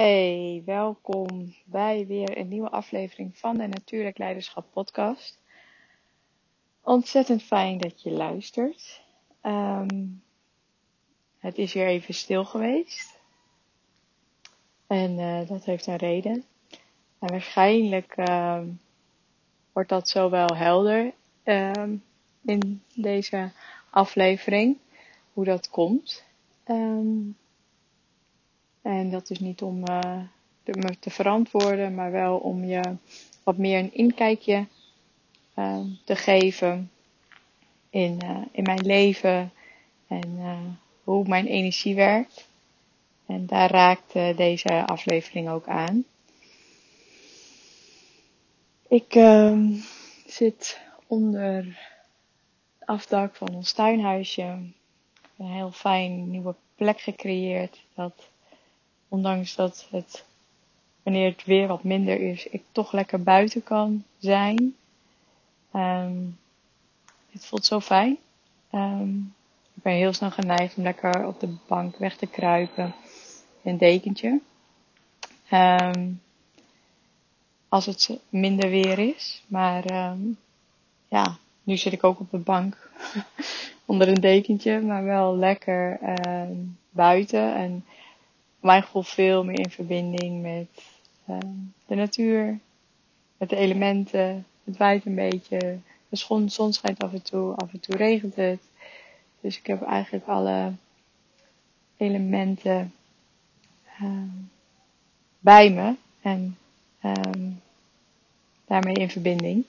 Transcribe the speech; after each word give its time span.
Hey, 0.00 0.62
welkom 0.64 1.54
bij 1.64 2.06
weer 2.06 2.38
een 2.38 2.48
nieuwe 2.48 2.70
aflevering 2.70 3.38
van 3.38 3.56
de 3.56 3.66
Natuurlijk 3.66 4.18
Leiderschap 4.18 4.66
Podcast. 4.72 5.38
Ontzettend 6.82 7.42
fijn 7.42 7.78
dat 7.78 8.02
je 8.02 8.10
luistert. 8.10 9.02
Ehm, 9.40 10.06
het 11.38 11.58
is 11.58 11.72
weer 11.72 11.86
even 11.86 12.14
stil 12.14 12.44
geweest. 12.44 13.18
En 14.86 15.18
uh, 15.18 15.48
dat 15.48 15.64
heeft 15.64 15.86
een 15.86 15.96
reden. 15.96 16.44
En 17.18 17.28
waarschijnlijk 17.28 18.16
uh, 18.16 18.60
wordt 19.72 19.88
dat 19.88 20.08
zo 20.08 20.30
wel 20.30 20.54
helder 20.54 21.12
uh, 21.44 21.72
in 22.44 22.82
deze 22.94 23.50
aflevering, 23.90 24.78
hoe 25.32 25.44
dat 25.44 25.70
komt. 25.70 26.24
Um, 26.66 27.36
en 28.90 29.10
dat 29.10 29.30
is 29.30 29.38
niet 29.38 29.62
om 29.62 29.88
uh, 29.88 30.20
me 30.64 30.98
te 30.98 31.10
verantwoorden, 31.10 31.94
maar 31.94 32.10
wel 32.10 32.36
om 32.36 32.64
je 32.64 32.96
wat 33.42 33.56
meer 33.56 33.78
een 33.78 33.94
inkijkje 33.94 34.66
uh, 35.58 35.80
te 36.04 36.16
geven 36.16 36.90
in, 37.90 38.18
uh, 38.24 38.38
in 38.52 38.62
mijn 38.62 38.86
leven 38.86 39.52
en 40.06 40.38
hoe 41.04 41.28
mijn 41.28 41.46
energie 41.46 41.94
werkt. 41.94 42.48
En 43.26 43.46
daar 43.46 43.70
raakt 43.70 44.12
deze 44.12 44.86
aflevering 44.86 45.48
ook 45.48 45.66
aan. 45.66 46.04
Ik 48.88 49.14
ehm, 49.14 49.72
zit 50.26 50.80
onder 51.06 51.64
het 52.78 52.88
afdak 52.88 53.36
van 53.36 53.54
ons 53.54 53.72
tuinhuisje. 53.72 54.42
Een 54.42 55.52
heel 55.52 55.70
fijn 55.70 56.30
nieuwe 56.30 56.54
plek 56.74 57.00
gecreëerd. 57.00 57.80
Dat 57.94 58.30
ondanks 59.10 59.54
dat 59.54 59.86
het, 59.90 60.24
wanneer 61.02 61.30
het 61.30 61.44
weer 61.44 61.66
wat 61.66 61.84
minder 61.84 62.20
is, 62.20 62.46
ik 62.46 62.62
toch 62.72 62.92
lekker 62.92 63.22
buiten 63.22 63.62
kan 63.62 64.04
zijn. 64.18 64.74
Um, 65.74 66.38
het 67.30 67.46
voelt 67.46 67.64
zo 67.64 67.80
fijn. 67.80 68.18
Um, 68.72 69.34
ik 69.74 69.82
ben 69.82 69.92
heel 69.92 70.12
snel 70.12 70.30
geneigd 70.30 70.76
om 70.76 70.82
lekker 70.82 71.26
op 71.26 71.40
de 71.40 71.56
bank 71.66 71.96
weg 71.96 72.16
te 72.16 72.26
kruipen. 72.26 72.94
Een 73.62 73.78
dekentje. 73.78 74.40
Um, 75.52 76.20
als 77.68 77.86
het 77.86 78.18
minder 78.28 78.70
weer 78.70 78.98
is. 78.98 79.42
Maar 79.46 79.84
ja, 81.08 81.36
nu 81.62 81.76
zit 81.76 81.92
ik 81.92 82.04
ook 82.04 82.20
op 82.20 82.30
de 82.30 82.38
bank 82.38 82.90
onder 83.84 84.08
een 84.08 84.20
dekentje, 84.20 84.80
maar 84.80 85.04
wel 85.04 85.36
lekker 85.36 85.98
buiten. 86.90 87.54
En 87.54 87.84
mijn 88.60 88.82
gevoel 88.82 89.02
veel 89.02 89.44
meer 89.44 89.58
in 89.58 89.70
verbinding 89.70 90.42
met 90.42 90.66
uh, 91.28 91.38
de 91.86 91.94
natuur, 91.94 92.58
met 93.36 93.48
de 93.48 93.56
elementen. 93.56 94.46
Het 94.64 94.76
waait 94.76 95.06
een 95.06 95.14
beetje, 95.14 95.78
de 96.08 96.16
zon, 96.16 96.72
schijnt 96.72 97.02
af 97.02 97.12
en 97.12 97.22
toe, 97.22 97.54
af 97.54 97.72
en 97.72 97.80
toe 97.80 97.96
regent 97.96 98.34
het. 98.36 98.60
Dus 99.40 99.58
ik 99.58 99.66
heb 99.66 99.82
eigenlijk 99.82 100.26
alle 100.26 100.72
elementen 101.96 102.94
uh, 104.02 104.22
bij 105.38 105.70
me 105.70 105.94
en 106.20 106.58
um, 107.04 107.60
daarmee 108.66 108.94
in 108.94 109.10
verbinding. 109.10 109.64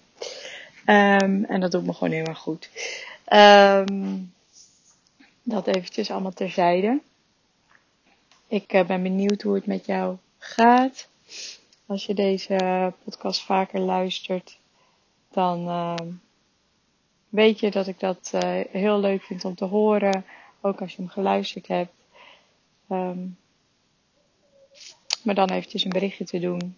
Um, 0.85 1.45
en 1.45 1.59
dat 1.59 1.71
doet 1.71 1.85
me 1.85 1.93
gewoon 1.93 2.13
erg 2.13 2.37
goed. 2.37 2.69
Um, 3.33 4.33
dat 5.43 5.67
eventjes 5.67 6.11
allemaal 6.11 6.33
terzijde. 6.33 6.99
Ik 8.51 8.73
uh, 8.73 8.85
ben 8.85 9.03
benieuwd 9.03 9.41
hoe 9.41 9.55
het 9.55 9.65
met 9.65 9.85
jou 9.85 10.17
gaat. 10.37 11.09
Als 11.85 12.05
je 12.05 12.13
deze 12.13 12.93
podcast 13.03 13.41
vaker 13.41 13.79
luistert, 13.79 14.57
dan 15.29 15.67
uh, 15.67 15.95
weet 17.29 17.59
je 17.59 17.71
dat 17.71 17.87
ik 17.87 17.99
dat 17.99 18.31
uh, 18.35 18.59
heel 18.69 18.99
leuk 18.99 19.21
vind 19.21 19.45
om 19.45 19.55
te 19.55 19.65
horen. 19.65 20.25
Ook 20.61 20.81
als 20.81 20.91
je 20.91 21.01
hem 21.01 21.11
geluisterd 21.11 21.67
hebt. 21.67 21.93
Um, 22.89 23.37
maar 25.23 25.35
dan 25.35 25.49
eventjes 25.49 25.83
een 25.83 25.89
berichtje 25.89 26.25
te 26.25 26.39
doen. 26.39 26.77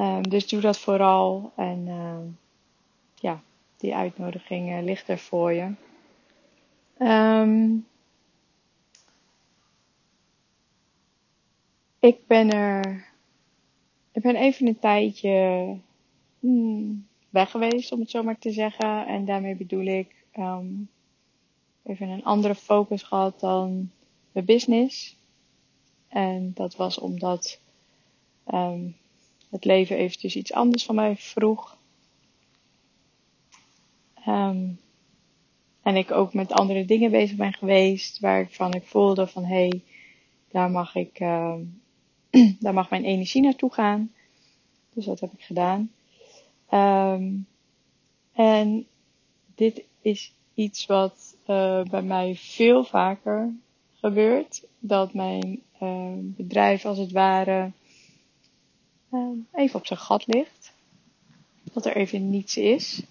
Um, 0.00 0.28
dus 0.28 0.48
doe 0.48 0.60
dat 0.60 0.78
vooral. 0.78 1.52
En 1.56 1.86
ja, 3.14 3.42
die 3.76 3.94
uitnodiging 3.94 4.82
ligt 4.82 5.08
er 5.08 5.18
voor 5.18 5.52
je. 5.52 5.72
Um, 6.98 7.86
Ik 12.04 12.26
ben 12.26 12.50
er. 12.50 13.04
Ik 14.12 14.22
ben 14.22 14.36
even 14.36 14.66
een 14.66 14.78
tijdje 14.78 15.76
hmm, 16.40 17.06
weg 17.30 17.50
geweest, 17.50 17.92
om 17.92 18.00
het 18.00 18.10
zo 18.10 18.22
maar 18.22 18.38
te 18.38 18.50
zeggen. 18.50 19.06
En 19.06 19.24
daarmee 19.24 19.56
bedoel 19.56 19.84
ik 19.84 20.14
um, 20.38 20.88
even 21.82 22.08
een 22.08 22.24
andere 22.24 22.54
focus 22.54 23.02
gehad 23.02 23.40
dan 23.40 23.90
mijn 24.32 24.44
business. 24.44 25.16
En 26.08 26.52
dat 26.54 26.76
was 26.76 26.98
omdat 26.98 27.60
um, 28.46 28.96
het 29.50 29.64
leven 29.64 29.96
eventjes 29.96 30.36
iets 30.36 30.52
anders 30.52 30.84
van 30.84 30.94
mij 30.94 31.16
vroeg. 31.16 31.76
Um, 34.28 34.80
en 35.82 35.96
ik 35.96 36.10
ook 36.10 36.34
met 36.34 36.52
andere 36.52 36.84
dingen 36.84 37.10
bezig 37.10 37.36
ben 37.36 37.52
geweest, 37.52 38.20
waarvan 38.20 38.74
ik 38.74 38.84
voelde 38.84 39.26
van 39.26 39.44
hé, 39.44 39.68
hey, 39.68 39.82
daar 40.50 40.70
mag 40.70 40.94
ik 40.94 41.20
daar 42.60 42.74
mag 42.74 42.90
mijn 42.90 43.04
energie 43.04 43.42
naartoe 43.42 43.72
gaan. 43.72 44.12
Dus 44.92 45.04
dat 45.04 45.20
heb 45.20 45.32
ik 45.32 45.42
gedaan. 45.42 45.90
Um, 46.70 47.46
en 48.32 48.86
dit 49.54 49.84
is 50.00 50.32
iets 50.54 50.86
wat 50.86 51.36
uh, 51.46 51.82
bij 51.82 52.02
mij 52.02 52.34
veel 52.36 52.84
vaker 52.84 53.52
gebeurt. 53.94 54.66
Dat 54.78 55.14
mijn 55.14 55.62
uh, 55.82 56.12
bedrijf 56.18 56.84
als 56.84 56.98
het 56.98 57.12
ware 57.12 57.70
uh, 59.12 59.28
even 59.52 59.78
op 59.78 59.86
zijn 59.86 59.98
gat 59.98 60.26
ligt. 60.26 60.72
Dat 61.72 61.86
er 61.86 61.96
even 61.96 62.30
niets 62.30 62.56
is. 62.56 63.02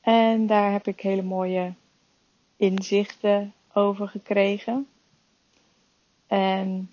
En 0.00 0.46
daar 0.46 0.72
heb 0.72 0.86
ik 0.86 1.00
hele 1.00 1.22
mooie 1.22 1.72
inzichten 2.56 3.52
over 3.72 4.08
gekregen. 4.08 4.86
En 6.34 6.90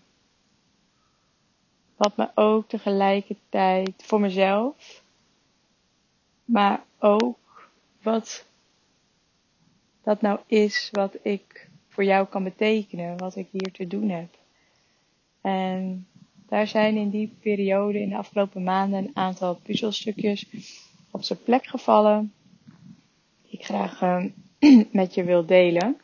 wat 1.95 2.17
me 2.17 2.29
ook 2.35 2.67
tegelijkertijd 2.69 3.93
voor 3.97 4.19
mezelf, 4.19 5.03
maar 6.45 6.83
ook 6.99 7.69
wat 8.01 8.45
dat 10.03 10.21
nou 10.21 10.39
is 10.45 10.89
wat 10.91 11.17
ik 11.21 11.69
voor 11.87 12.03
jou 12.03 12.27
kan 12.27 12.43
betekenen, 12.43 13.17
wat 13.17 13.35
ik 13.35 13.47
hier 13.51 13.71
te 13.71 13.87
doen 13.87 14.09
heb. 14.09 14.37
En 15.41 16.07
daar 16.47 16.67
zijn 16.67 16.95
in 16.95 17.09
die 17.09 17.35
periode, 17.39 17.99
in 17.99 18.09
de 18.09 18.17
afgelopen 18.17 18.63
maanden, 18.63 18.99
een 19.03 19.15
aantal 19.15 19.55
puzzelstukjes 19.55 20.45
op 21.11 21.23
zijn 21.23 21.43
plek 21.43 21.65
gevallen. 21.65 22.33
Die 23.41 23.59
ik 23.59 23.65
graag 23.65 24.01
uh, 24.01 24.25
met 25.01 25.13
je 25.13 25.23
wil 25.23 25.45
delen. 25.45 26.01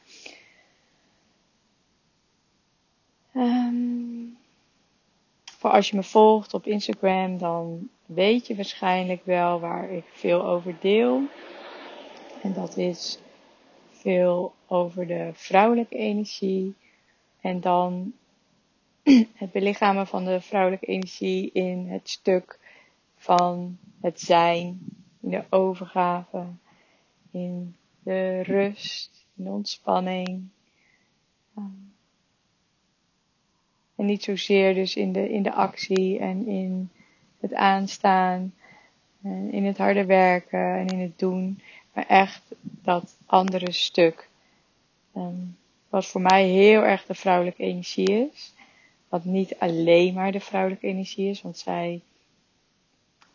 Um, 3.37 4.37
voor 5.57 5.69
als 5.69 5.89
je 5.89 5.95
me 5.95 6.03
volgt 6.03 6.53
op 6.53 6.65
Instagram, 6.65 7.37
dan 7.37 7.89
weet 8.05 8.47
je 8.47 8.55
waarschijnlijk 8.55 9.25
wel 9.25 9.59
waar 9.59 9.91
ik 9.91 10.03
veel 10.11 10.45
over 10.45 10.75
deel. 10.79 11.21
En 12.41 12.53
dat 12.53 12.77
is 12.77 13.19
veel 13.89 14.53
over 14.67 15.07
de 15.07 15.29
vrouwelijke 15.33 15.95
energie. 15.95 16.75
En 17.41 17.61
dan 17.61 18.13
het 19.33 19.51
belichamen 19.51 20.07
van 20.07 20.25
de 20.25 20.41
vrouwelijke 20.41 20.85
energie 20.85 21.51
in 21.51 21.87
het 21.87 22.09
stuk 22.09 22.59
van 23.15 23.77
het 24.01 24.19
zijn, 24.19 24.79
in 25.21 25.29
de 25.29 25.43
overgave, 25.49 26.45
in 27.31 27.75
de 28.03 28.41
rust, 28.41 29.25
in 29.35 29.43
de 29.43 29.49
ontspanning. 29.49 30.47
Um, 31.57 31.96
en 33.97 34.05
niet 34.05 34.23
zozeer 34.23 34.73
dus 34.73 34.95
in 34.95 35.11
de, 35.11 35.29
in 35.29 35.43
de 35.43 35.53
actie 35.53 36.19
en 36.19 36.47
in 36.47 36.89
het 37.39 37.53
aanstaan, 37.53 38.53
en 39.23 39.51
in 39.51 39.65
het 39.65 39.77
harde 39.77 40.05
werken 40.05 40.75
en 40.75 40.87
in 40.87 40.99
het 40.99 41.19
doen, 41.19 41.61
maar 41.93 42.05
echt 42.07 42.41
dat 42.61 43.15
andere 43.25 43.71
stuk. 43.71 44.29
Um, 45.15 45.57
wat 45.89 46.05
voor 46.05 46.21
mij 46.21 46.47
heel 46.47 46.81
erg 46.81 47.05
de 47.05 47.13
vrouwelijke 47.15 47.63
energie 47.63 48.29
is. 48.31 48.53
Wat 49.09 49.25
niet 49.25 49.59
alleen 49.59 50.13
maar 50.13 50.31
de 50.31 50.39
vrouwelijke 50.39 50.87
energie 50.87 51.29
is, 51.29 51.41
want 51.41 51.57
zij 51.57 52.01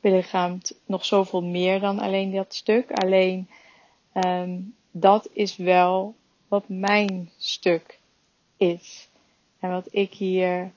belichaamt 0.00 0.74
nog 0.86 1.04
zoveel 1.04 1.42
meer 1.42 1.80
dan 1.80 1.98
alleen 1.98 2.32
dat 2.32 2.54
stuk. 2.54 2.90
Alleen 2.90 3.48
um, 4.14 4.74
dat 4.90 5.28
is 5.32 5.56
wel 5.56 6.14
wat 6.48 6.64
mijn 6.68 7.30
stuk 7.38 7.98
is. 8.56 9.08
En 9.62 9.70
wat 9.70 9.86
ik 9.90 10.14
hier 10.14 10.72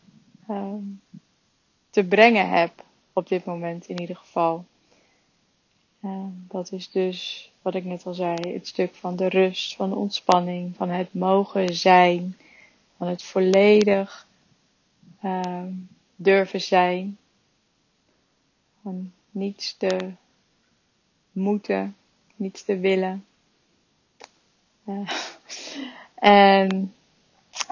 ehm, 0.47 0.83
te 1.89 2.03
brengen 2.07 2.49
heb 2.49 2.83
op 3.13 3.27
dit 3.27 3.45
moment 3.45 3.87
in 3.87 3.99
ieder 3.99 4.15
geval. 4.15 4.65
Uh, 6.01 6.25
dat 6.47 6.71
is 6.71 6.91
dus 6.91 7.51
wat 7.61 7.75
ik 7.75 7.85
net 7.85 8.05
al 8.05 8.13
zei, 8.13 8.53
het 8.53 8.67
stuk 8.67 8.95
van 8.95 9.15
de 9.15 9.29
rust, 9.29 9.75
van 9.75 9.89
de 9.89 9.95
ontspanning, 9.95 10.75
van 10.75 10.89
het 10.89 11.13
mogen 11.13 11.75
zijn, 11.75 12.37
van 12.97 13.07
het 13.07 13.23
volledig 13.23 14.27
uh, 15.23 15.63
durven 16.15 16.61
zijn, 16.61 17.17
van 18.81 19.11
niets 19.31 19.77
te 19.77 20.11
moeten, 21.31 21.95
niets 22.35 22.63
te 22.63 22.79
willen. 22.79 23.25
Uh, 24.87 25.09
en 26.15 26.93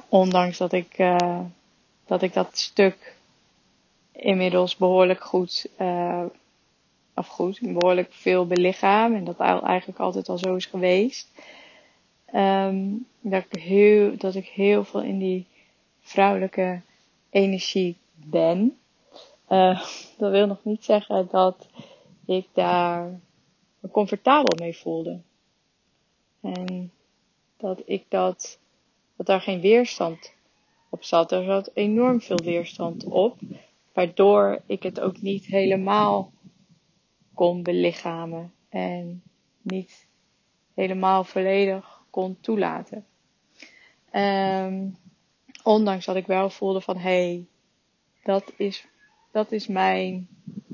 ondanks 0.09 0.57
dat 0.57 0.71
ik, 0.71 0.97
uh, 0.97 1.39
dat 2.05 2.21
ik 2.21 2.33
dat 2.33 2.57
stuk 2.57 3.15
inmiddels 4.11 4.75
behoorlijk 4.75 5.23
goed, 5.23 5.69
uh, 5.81 6.23
of 7.15 7.27
goed, 7.27 7.59
behoorlijk 7.61 8.13
veel 8.13 8.47
belichaam 8.47 9.15
en 9.15 9.23
dat 9.23 9.39
eigenlijk 9.39 9.99
altijd 9.99 10.29
al 10.29 10.37
zo 10.37 10.55
is 10.55 10.65
geweest. 10.65 11.31
Um, 12.35 13.07
dat, 13.19 13.43
ik 13.49 13.61
heel, 13.61 14.17
dat 14.17 14.35
ik 14.35 14.47
heel 14.47 14.83
veel 14.83 15.01
in 15.01 15.19
die 15.19 15.47
vrouwelijke 15.99 16.81
energie 17.29 17.97
ben. 18.13 18.77
Uh, 19.49 19.81
dat 20.17 20.31
wil 20.31 20.47
nog 20.47 20.63
niet 20.63 20.83
zeggen 20.83 21.27
dat 21.31 21.67
ik 22.25 22.47
daar 22.53 23.19
me 23.79 23.89
comfortabel 23.89 24.57
mee 24.59 24.77
voelde. 24.77 25.19
En 26.41 26.91
dat 27.57 27.81
ik 27.85 28.05
dat, 28.09 28.59
dat 29.15 29.25
daar 29.25 29.41
geen 29.41 29.61
weerstand 29.61 30.33
op 30.89 31.03
zat. 31.03 31.31
Er 31.31 31.43
zat 31.43 31.71
enorm 31.73 32.21
veel 32.21 32.39
weerstand 32.43 33.03
op, 33.03 33.39
waardoor 33.93 34.61
ik 34.65 34.83
het 34.83 34.99
ook 34.99 35.21
niet 35.21 35.45
helemaal 35.45 36.31
kon 37.33 37.63
belichamen 37.63 38.53
en 38.69 39.23
niet 39.61 40.07
helemaal 40.73 41.23
volledig 41.23 42.01
kon 42.09 42.37
toelaten. 42.39 43.05
Um, 44.11 44.97
ondanks 45.63 46.05
dat 46.05 46.15
ik 46.15 46.27
wel 46.27 46.49
voelde 46.49 46.81
van 46.81 46.97
hé, 46.97 47.01
hey, 47.09 47.45
dat 48.23 48.53
is, 48.57 48.87
dat 49.31 49.51
is 49.51 49.67
mijn, 49.67 50.27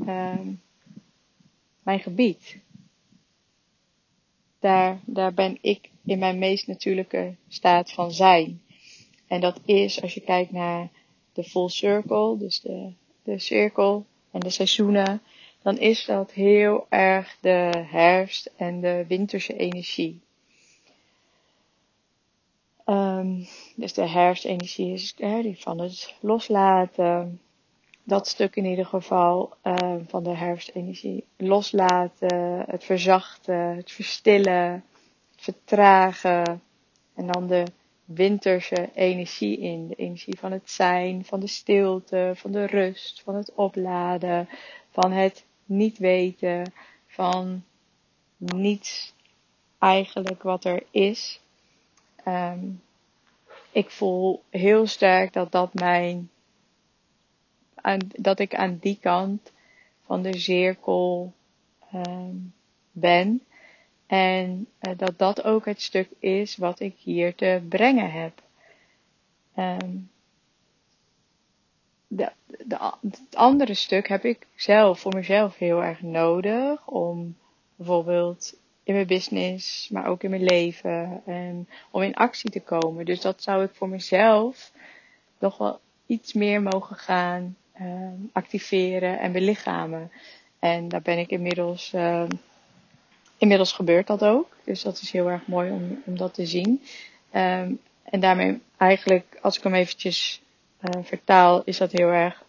um, 0.07 0.61
mijn 1.83 1.99
gebied. 1.99 2.59
Daar, 4.59 4.99
daar 5.05 5.33
ben 5.33 5.57
ik 5.61 5.89
in 6.09 6.19
mijn 6.19 6.39
meest 6.39 6.67
natuurlijke 6.67 7.35
staat 7.47 7.91
van 7.91 8.11
zijn. 8.11 8.61
En 9.27 9.41
dat 9.41 9.59
is, 9.65 10.01
als 10.01 10.13
je 10.13 10.21
kijkt 10.21 10.51
naar 10.51 10.89
de 11.33 11.43
full 11.43 11.69
circle, 11.69 12.37
dus 12.37 12.61
de, 12.61 12.91
de 13.23 13.39
cirkel 13.39 14.05
en 14.31 14.39
de 14.39 14.49
seizoenen, 14.49 15.21
dan 15.61 15.77
is 15.77 16.05
dat 16.05 16.31
heel 16.31 16.85
erg 16.89 17.37
de 17.41 17.71
herfst 17.87 18.51
en 18.57 18.81
de 18.81 19.05
winterse 19.07 19.57
energie. 19.57 20.21
Um, 22.85 23.47
dus 23.75 23.93
de 23.93 24.07
herfstenergie 24.07 24.93
is 24.93 25.13
hè, 25.17 25.41
die 25.41 25.59
van 25.59 25.79
het 25.79 26.15
loslaten. 26.19 27.41
Dat 28.03 28.27
stuk 28.27 28.55
in 28.55 28.65
ieder 28.65 28.85
geval 28.85 29.53
uh, 29.63 29.95
van 30.07 30.23
de 30.23 30.35
herfstenergie. 30.35 31.25
Loslaten, 31.37 32.63
het 32.67 32.83
verzachten, 32.83 33.75
het 33.75 33.91
verstillen, 33.91 34.83
vertragen. 35.39 36.61
En 37.15 37.27
dan 37.27 37.47
de 37.47 37.63
winterse 38.05 38.89
energie 38.93 39.59
in. 39.59 39.87
De 39.87 39.95
energie 39.95 40.37
van 40.39 40.51
het 40.51 40.69
zijn, 40.69 41.25
van 41.25 41.39
de 41.39 41.47
stilte, 41.47 42.31
van 42.35 42.51
de 42.51 42.65
rust, 42.65 43.21
van 43.21 43.35
het 43.35 43.53
opladen, 43.53 44.49
van 44.91 45.11
het 45.11 45.45
niet 45.65 45.97
weten, 45.97 46.73
van 47.07 47.63
niets 48.37 49.13
eigenlijk 49.79 50.43
wat 50.43 50.65
er 50.65 50.83
is. 50.91 51.41
Um, 52.27 52.81
ik 53.71 53.89
voel 53.89 54.43
heel 54.49 54.87
sterk 54.87 55.33
dat 55.33 55.51
dat 55.51 55.73
mijn, 55.73 56.29
aan, 57.75 57.99
dat 58.15 58.39
ik 58.39 58.55
aan 58.55 58.77
die 58.81 58.97
kant 59.01 59.51
van 60.05 60.21
de 60.21 60.37
cirkel 60.37 61.33
um, 61.93 62.53
ben. 62.91 63.41
En 64.09 64.67
uh, 64.81 64.97
dat 64.97 65.17
dat 65.17 65.43
ook 65.43 65.65
het 65.65 65.81
stuk 65.81 66.09
is 66.19 66.57
wat 66.57 66.79
ik 66.79 66.95
hier 66.97 67.35
te 67.35 67.61
brengen 67.69 68.11
heb. 68.11 68.41
Um, 69.57 70.09
de, 72.07 72.31
het 73.01 73.35
andere 73.35 73.73
stuk 73.73 74.07
heb 74.07 74.23
ik 74.23 74.47
zelf 74.55 74.99
voor 74.99 75.13
mezelf 75.13 75.57
heel 75.57 75.83
erg 75.83 76.01
nodig 76.01 76.87
om 76.87 77.37
bijvoorbeeld 77.75 78.57
in 78.83 78.93
mijn 78.93 79.07
business, 79.07 79.89
maar 79.89 80.07
ook 80.07 80.23
in 80.23 80.29
mijn 80.29 80.43
leven. 80.43 81.21
En 81.25 81.67
om 81.91 82.01
in 82.01 82.15
actie 82.15 82.49
te 82.49 82.61
komen. 82.61 83.05
Dus 83.05 83.21
dat 83.21 83.43
zou 83.43 83.63
ik 83.63 83.71
voor 83.73 83.89
mezelf 83.89 84.71
nog 85.39 85.57
wel 85.57 85.79
iets 86.05 86.33
meer 86.33 86.61
mogen 86.61 86.95
gaan 86.95 87.57
uh, 87.81 88.11
activeren 88.31 89.19
en 89.19 89.31
belichamen. 89.31 90.11
En 90.59 90.87
daar 90.87 91.01
ben 91.01 91.17
ik 91.17 91.29
inmiddels, 91.29 91.93
uh, 91.93 92.23
inmiddels 93.39 93.71
gebeurt 93.71 94.07
dat 94.07 94.23
ook. 94.23 94.57
Dus 94.63 94.81
dat 94.81 95.01
is 95.01 95.11
heel 95.11 95.29
erg 95.29 95.47
mooi 95.47 95.71
om, 95.71 96.01
om 96.05 96.17
dat 96.17 96.33
te 96.33 96.45
zien. 96.45 96.81
Um, 97.35 97.79
en 98.03 98.19
daarmee 98.19 98.61
eigenlijk, 98.77 99.37
als 99.41 99.57
ik 99.57 99.63
hem 99.63 99.73
eventjes 99.73 100.41
uh, 100.81 101.03
vertaal, 101.03 101.61
is 101.63 101.77
dat 101.77 101.91
heel 101.91 102.09
erg, 102.09 102.43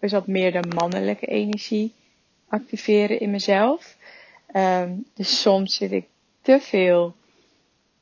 is 0.00 0.10
dat 0.10 0.26
meer 0.26 0.52
de 0.52 0.68
mannelijke 0.74 1.26
energie 1.26 1.92
activeren 2.48 3.20
in 3.20 3.30
mezelf. 3.30 3.96
Um, 4.54 5.06
dus 5.14 5.40
soms 5.40 5.76
zit 5.76 5.92
ik 5.92 6.06
te 6.42 6.60
veel 6.60 7.14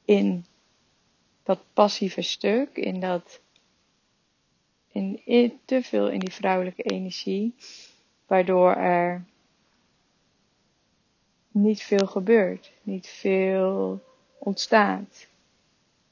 in 0.05 0.45
dat 1.43 1.61
passieve 1.73 2.23
stuk, 2.23 2.77
in 2.77 3.01
dat, 3.01 3.41
in, 4.93 5.61
te 5.65 5.83
veel 5.83 6.11
in 6.11 6.19
die 6.19 6.33
vrouwelijke 6.33 6.83
energie, 6.83 7.55
waardoor 8.27 8.75
er 8.75 9.25
niet 11.55 11.83
veel 11.83 12.07
gebeurt, 12.07 12.73
niet 12.83 13.07
veel 13.07 14.03
ontstaat. 14.39 15.27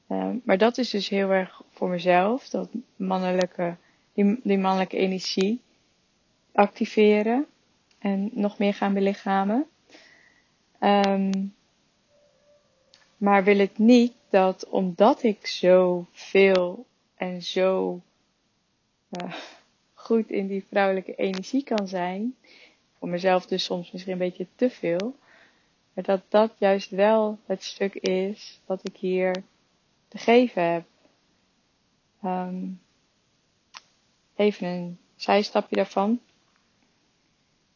Um, 0.09 0.41
maar 0.44 0.59
dat 0.59 0.79
is 0.79 0.91
dus 0.91 1.09
heel 1.09 1.31
erg 1.31 1.62
voor 1.71 1.89
mezelf, 1.89 2.49
dat 2.49 2.69
mannelijke, 2.97 3.76
die, 4.12 4.40
die 4.43 4.59
mannelijke 4.59 4.97
energie 4.97 5.61
activeren 6.52 7.47
en 7.99 8.31
nog 8.33 8.59
meer 8.59 8.75
gaan 8.75 8.95
belichamen. 8.95 9.66
Um, 10.81 11.55
maar 13.16 13.45
wil 13.45 13.59
het 13.59 13.78
niet 13.78 14.12
dat 14.31 14.69
omdat 14.69 15.23
ik 15.23 15.47
zo 15.47 16.07
veel 16.11 16.87
en 17.14 17.43
zo 17.43 18.00
uh, 19.11 19.35
goed 19.95 20.31
in 20.31 20.47
die 20.47 20.64
vrouwelijke 20.69 21.14
energie 21.14 21.64
kan 21.64 21.88
zijn, 21.88 22.37
voor 22.99 23.09
mezelf 23.09 23.47
dus 23.47 23.64
soms 23.64 23.90
misschien 23.90 24.12
een 24.12 24.19
beetje 24.19 24.47
te 24.55 24.71
veel, 24.71 25.14
maar 25.92 26.04
dat 26.04 26.22
dat 26.28 26.52
juist 26.58 26.90
wel 26.90 27.38
het 27.46 27.62
stuk 27.62 27.94
is 27.94 28.61
wat 28.66 28.80
ik 28.88 28.96
hier 28.96 29.42
te 30.08 30.18
geven 30.18 30.72
heb. 30.72 30.84
Um, 32.25 32.80
even 34.34 34.66
een 34.66 34.99
zijstapje 35.16 35.76
daarvan. 35.76 36.20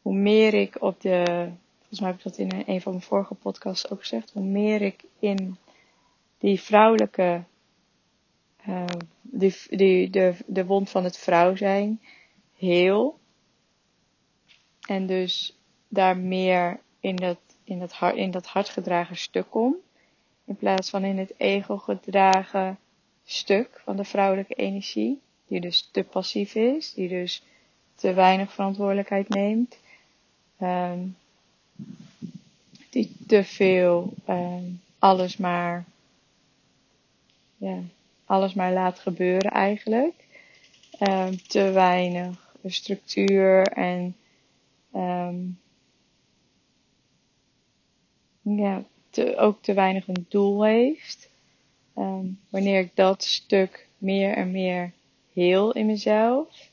Hoe 0.01 0.15
meer 0.15 0.53
ik 0.53 0.81
op 0.81 1.01
de 1.01 1.51
volgens 1.87 1.99
mij 1.99 2.09
heb 2.09 2.17
ik 2.17 2.23
dat 2.23 2.37
in 2.37 2.73
een 2.73 2.81
van 2.81 2.91
mijn 2.91 3.03
vorige 3.03 3.33
podcasts 3.33 3.89
ook 3.89 3.99
gezegd, 3.99 4.31
hoe 4.33 4.43
meer 4.43 4.81
ik 4.81 5.03
in 5.19 5.57
die 6.37 6.61
vrouwelijke, 6.61 7.43
uh, 8.67 8.85
die, 9.21 9.55
die, 9.69 10.09
de, 10.09 10.35
de 10.45 10.65
wond 10.65 10.89
van 10.89 11.03
het 11.03 11.17
vrouw 11.17 11.55
zijn, 11.55 12.01
heel. 12.55 13.19
En 14.87 15.05
dus 15.05 15.57
daar 15.87 16.17
meer 16.17 16.79
in 16.99 17.15
dat, 17.15 17.39
in 17.67 17.79
dat, 17.79 17.91
hart, 17.91 18.15
in 18.15 18.31
dat 18.31 18.45
hart 18.45 18.69
gedragen 18.69 19.17
stuk 19.17 19.49
kom. 19.49 19.75
In 20.45 20.55
plaats 20.55 20.89
van 20.89 21.03
in 21.03 21.17
het 21.17 21.33
ego 21.37 21.77
gedragen 21.77 22.77
stuk 23.25 23.81
van 23.83 23.95
de 23.95 24.03
vrouwelijke 24.03 24.53
energie. 24.53 25.21
Die 25.47 25.61
dus 25.61 25.89
te 25.91 26.03
passief 26.03 26.55
is. 26.55 26.93
Die 26.93 27.09
dus 27.09 27.43
te 27.95 28.13
weinig 28.13 28.53
verantwoordelijkheid 28.53 29.29
neemt. 29.29 29.77
Um, 30.61 31.17
die 32.89 33.15
te 33.27 33.43
veel 33.43 34.13
um, 34.29 34.81
alles 34.99 35.37
maar, 35.37 35.85
ja, 37.57 37.79
alles 38.25 38.53
maar 38.53 38.73
laat 38.73 38.99
gebeuren 38.99 39.51
eigenlijk. 39.51 40.25
Um, 40.99 41.41
te 41.47 41.71
weinig 41.71 42.55
structuur 42.65 43.61
en 43.61 44.15
um, 44.95 45.59
ja, 48.55 48.83
te, 49.09 49.37
ook 49.37 49.61
te 49.61 49.73
weinig 49.73 50.07
een 50.07 50.25
doel 50.29 50.63
heeft. 50.63 51.29
wanneer 52.49 52.79
ik 52.79 52.95
dat 52.95 53.23
stuk 53.23 53.87
meer 53.97 54.33
en 54.33 54.51
meer 54.51 54.91
heel 55.33 55.71
in 55.71 55.85
mezelf, 55.85 56.69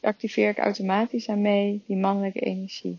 activeer 0.00 0.48
ik 0.48 0.58
automatisch 0.58 1.26
daarmee 1.26 1.82
die 1.86 1.96
mannelijke 1.96 2.40
energie 2.40 2.98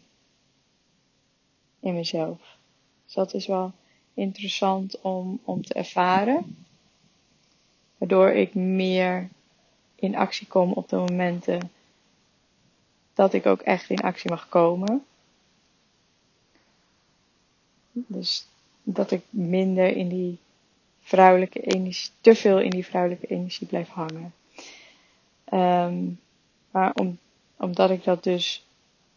in 1.79 1.93
mezelf. 1.93 2.57
Dus 3.05 3.13
dat 3.13 3.33
is 3.33 3.47
wel 3.47 3.71
interessant 4.13 5.01
om, 5.01 5.39
om 5.43 5.63
te 5.63 5.73
ervaren. 5.73 6.65
Waardoor 7.97 8.29
ik 8.29 8.53
meer 8.53 9.29
in 9.95 10.15
actie 10.15 10.47
kom 10.47 10.71
op 10.71 10.89
de 10.89 10.95
momenten 10.95 11.71
dat 13.13 13.33
ik 13.33 13.45
ook 13.45 13.61
echt 13.61 13.89
in 13.89 13.99
actie 13.99 14.29
mag 14.29 14.49
komen. 14.49 15.05
Dus 17.91 18.47
dat 18.83 19.11
ik 19.11 19.21
minder 19.29 19.95
in 19.95 20.07
die 20.07 20.39
vrouwelijke 21.01 21.59
energie, 21.61 22.11
te 22.21 22.35
veel 22.35 22.59
in 22.59 22.69
die 22.69 22.85
vrouwelijke 22.85 23.27
energie 23.27 23.67
blijf 23.67 23.89
hangen. 23.89 24.33
Um, 25.53 26.19
maar 26.71 26.93
om, 26.95 27.17
omdat 27.57 27.89
ik 27.89 28.03
dat 28.03 28.23
dus, 28.23 28.65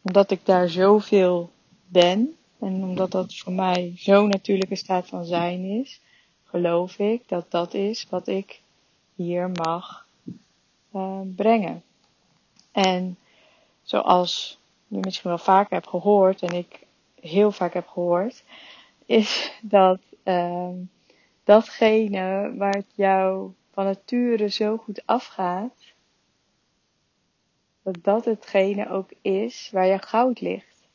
omdat 0.03 0.31
ik 0.31 0.41
daar 0.45 0.69
zoveel 0.69 1.51
ben 1.87 2.37
en 2.59 2.85
omdat 2.85 3.11
dat 3.11 3.35
voor 3.35 3.53
mij 3.53 3.93
zo'n 3.97 4.29
natuurlijke 4.29 4.77
staat 4.77 5.07
van 5.07 5.25
zijn 5.25 5.65
is, 5.65 6.01
geloof 6.45 6.99
ik 6.99 7.29
dat 7.29 7.51
dat 7.51 7.75
is 7.75 8.07
wat 8.11 8.29
ik 8.29 8.61
hier 9.15 9.51
mag 9.51 10.07
uh, 10.95 11.21
brengen. 11.37 11.83
En 12.73 13.17
zoals 13.83 14.59
je 14.87 14.99
misschien 15.01 15.31
wel 15.31 15.39
vaker 15.39 15.75
hebt 15.75 15.89
gehoord 15.89 16.43
en 16.43 16.57
ik 16.57 16.87
heel 17.29 17.53
vaak 17.53 17.73
heb 17.73 17.87
gehoord, 17.87 18.45
is 19.07 19.53
dat 19.63 20.01
uh, 20.25 20.71
datgene 21.45 22.55
waar 22.57 22.75
het 22.75 22.93
jou 22.95 23.53
van 23.73 23.85
nature 23.85 24.49
zo 24.49 24.77
goed 24.77 25.03
afgaat, 25.07 25.93
dat 27.83 27.97
dat 28.03 28.25
hetgene 28.25 28.91
ook 28.91 29.11
is 29.23 29.69
waar 29.73 29.87
je 29.87 29.99
goud 29.99 30.41
ligt. 30.41 30.89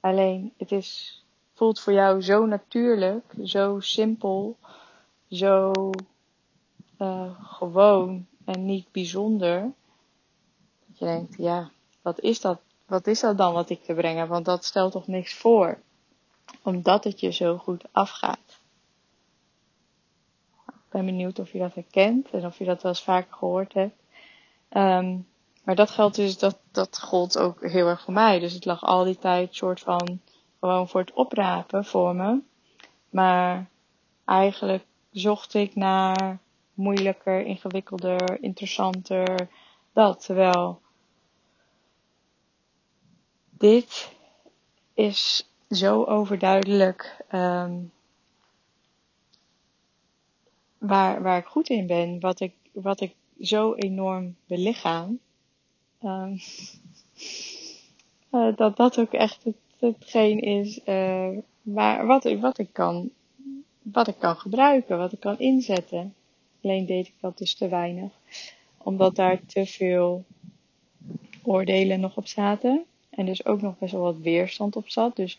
Alleen 0.00 0.52
het 0.56 0.72
is, 0.72 1.22
voelt 1.54 1.80
voor 1.80 1.92
jou 1.92 2.22
zo 2.22 2.46
natuurlijk, 2.46 3.34
zo 3.44 3.80
simpel, 3.80 4.56
zo 5.28 5.72
uh, 6.98 7.42
gewoon 7.42 8.26
en 8.44 8.64
niet 8.64 8.92
bijzonder. 8.92 9.60
Dat 10.86 10.98
je 10.98 11.04
denkt, 11.04 11.36
ja, 11.36 11.70
wat 12.02 12.20
is 12.20 12.40
dat? 12.40 12.60
Wat 12.92 13.06
is 13.06 13.20
dat 13.20 13.38
dan 13.38 13.52
wat 13.52 13.70
ik 13.70 13.84
te 13.84 13.94
brengen? 13.94 14.28
Want 14.28 14.44
dat 14.44 14.64
stelt 14.64 14.92
toch 14.92 15.06
niks 15.06 15.34
voor. 15.34 15.78
Omdat 16.62 17.04
het 17.04 17.20
je 17.20 17.32
zo 17.32 17.56
goed 17.56 17.84
afgaat. 17.92 18.60
Ik 20.66 20.88
ben 20.90 21.04
benieuwd 21.04 21.38
of 21.38 21.52
je 21.52 21.58
dat 21.58 21.74
herkent 21.74 22.30
en 22.30 22.46
of 22.46 22.58
je 22.58 22.64
dat 22.64 22.82
wel 22.82 22.92
eens 22.92 23.02
vaker 23.02 23.34
gehoord 23.34 23.72
hebt. 23.72 23.94
Um, 24.70 25.28
maar 25.64 25.74
dat 25.74 25.90
geldt 25.90 26.16
dus, 26.16 26.38
dat, 26.38 26.58
dat 26.72 27.00
gold 27.00 27.38
ook 27.38 27.66
heel 27.66 27.86
erg 27.86 28.02
voor 28.02 28.12
mij. 28.12 28.38
Dus 28.38 28.52
het 28.52 28.64
lag 28.64 28.82
al 28.82 29.04
die 29.04 29.18
tijd 29.18 29.54
soort 29.54 29.80
van 29.80 30.20
gewoon 30.60 30.88
voor 30.88 31.00
het 31.00 31.12
oprapen 31.12 31.84
voor 31.84 32.14
me. 32.14 32.40
Maar 33.10 33.66
eigenlijk 34.24 34.84
zocht 35.10 35.54
ik 35.54 35.74
naar 35.74 36.38
moeilijker, 36.74 37.44
ingewikkelder, 37.44 38.42
interessanter, 38.42 39.48
dat. 39.92 40.24
Terwijl 40.24 40.81
dit 43.62 44.10
is 44.94 45.48
zo 45.70 46.04
overduidelijk 46.04 47.24
um, 47.32 47.92
waar, 50.78 51.22
waar 51.22 51.38
ik 51.38 51.44
goed 51.44 51.68
in 51.68 51.86
ben, 51.86 52.20
wat 52.20 52.40
ik, 52.40 52.52
wat 52.72 53.00
ik 53.00 53.14
zo 53.40 53.74
enorm 53.74 54.36
belichaam. 54.46 55.18
Um, 56.02 56.38
uh, 58.30 58.56
dat 58.56 58.76
dat 58.76 58.98
ook 58.98 59.12
echt 59.12 59.44
het, 59.44 59.56
hetgeen 59.78 60.40
is 60.40 60.80
uh, 60.86 61.28
waar, 61.62 62.06
wat, 62.06 62.32
wat, 62.40 62.58
ik 62.58 62.72
kan, 62.72 63.10
wat 63.82 64.08
ik 64.08 64.18
kan 64.18 64.36
gebruiken, 64.36 64.98
wat 64.98 65.12
ik 65.12 65.20
kan 65.20 65.38
inzetten. 65.38 66.14
Alleen 66.62 66.86
deed 66.86 67.06
ik 67.06 67.14
dat 67.20 67.38
dus 67.38 67.54
te 67.54 67.68
weinig. 67.68 68.12
Omdat 68.78 69.16
daar 69.16 69.40
te 69.46 69.66
veel 69.66 70.24
oordelen 71.42 72.00
nog 72.00 72.16
op 72.16 72.26
zaten. 72.26 72.86
En 73.14 73.26
dus 73.26 73.44
ook 73.44 73.60
nog 73.60 73.78
best 73.78 73.92
wel 73.92 74.02
wat 74.02 74.18
weerstand 74.18 74.76
op 74.76 74.88
zat. 74.88 75.16
Dus 75.16 75.38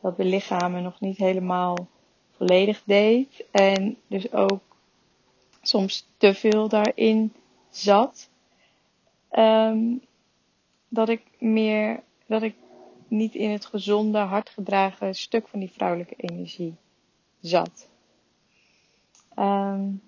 dat 0.00 0.16
de 0.16 0.24
lichamen 0.24 0.82
nog 0.82 1.00
niet 1.00 1.16
helemaal 1.16 1.86
volledig 2.36 2.82
deed. 2.84 3.44
En 3.50 3.96
dus 4.06 4.32
ook 4.32 4.60
soms 5.62 6.06
te 6.16 6.34
veel 6.34 6.68
daarin 6.68 7.32
zat. 7.70 8.30
Um, 9.32 10.00
dat 10.88 11.08
ik 11.08 11.22
meer, 11.38 12.02
dat 12.26 12.42
ik 12.42 12.54
niet 13.08 13.34
in 13.34 13.50
het 13.50 13.66
gezonde, 13.66 14.18
hardgedragen 14.18 15.14
stuk 15.14 15.48
van 15.48 15.60
die 15.60 15.70
vrouwelijke 15.70 16.14
energie 16.16 16.74
zat. 17.40 17.88
Um, 19.38 20.02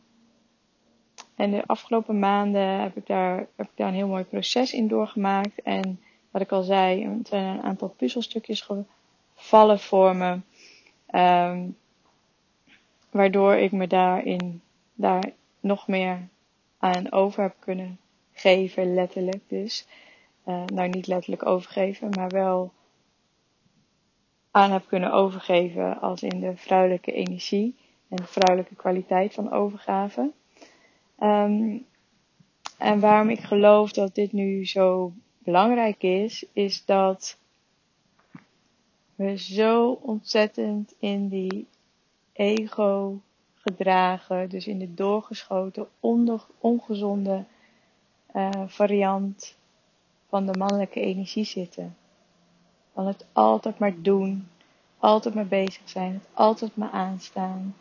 en 1.35 1.51
de 1.51 1.67
afgelopen 1.67 2.19
maanden 2.19 2.81
heb 2.81 2.97
ik, 2.97 3.07
daar, 3.07 3.37
heb 3.57 3.67
ik 3.67 3.77
daar 3.77 3.89
een 3.89 3.95
heel 3.95 4.09
mooi 4.09 4.25
proces 4.25 4.73
in 4.73 4.89
doorgemaakt. 4.89 5.63
En 5.63 6.01
wat 6.31 6.43
ik 6.43 6.53
al 6.53 6.63
zei, 6.63 7.05
er 7.05 7.17
zijn 7.23 7.45
een 7.45 7.63
aantal 7.63 7.89
puzzelstukjes 7.89 8.69
gevallen 9.35 9.79
voor 9.79 10.17
me. 10.17 10.41
Um, 11.15 11.77
waardoor 13.11 13.55
ik 13.55 13.73
me 13.73 13.87
daarin 13.87 14.63
daar 14.95 15.33
nog 15.61 15.89
meer 15.89 16.29
aan 16.79 17.13
over 17.13 17.43
heb 17.43 17.55
kunnen 17.59 17.99
geven, 18.33 18.95
letterlijk 18.95 19.43
dus. 19.49 19.87
Uh, 20.47 20.65
nou, 20.65 20.89
niet 20.89 21.07
letterlijk 21.07 21.47
overgeven, 21.47 22.09
maar 22.11 22.29
wel 22.29 22.73
aan 24.51 24.71
heb 24.71 24.87
kunnen 24.87 25.13
overgeven 25.13 26.01
als 26.01 26.23
in 26.23 26.41
de 26.41 26.57
vrouwelijke 26.57 27.13
energie 27.13 27.77
en 28.09 28.17
de 28.17 28.27
vrouwelijke 28.27 28.75
kwaliteit 28.75 29.35
van 29.35 29.53
overgave. 29.53 30.31
Um, 31.21 31.87
en 32.79 33.01
waarom 33.01 33.29
ik 33.29 33.41
geloof 33.41 33.93
dat 33.93 34.15
dit 34.15 34.33
nu 34.33 34.67
zo 34.67 35.13
belangrijk 35.45 36.03
is, 36.03 36.45
is 36.53 36.85
dat 36.85 37.39
we 39.15 39.37
zo 39.37 39.91
ontzettend 39.91 40.95
in 40.99 41.29
die 41.29 41.67
ego 42.33 43.21
gedragen, 43.55 44.49
dus 44.49 44.67
in 44.67 44.79
de 44.79 44.95
doorgeschoten, 44.95 45.89
ongezonde 46.59 47.45
uh, 48.35 48.51
variant 48.67 49.57
van 50.29 50.47
de 50.47 50.59
mannelijke 50.59 51.01
energie 51.01 51.45
zitten. 51.45 51.97
Van 52.95 53.07
het 53.07 53.27
altijd 53.33 53.79
maar 53.79 54.03
doen, 54.03 54.49
altijd 54.99 55.35
maar 55.35 55.47
bezig 55.47 55.89
zijn, 55.89 56.13
het 56.13 56.29
altijd 56.33 56.77
maar 56.77 56.91
aanstaan. 56.91 57.77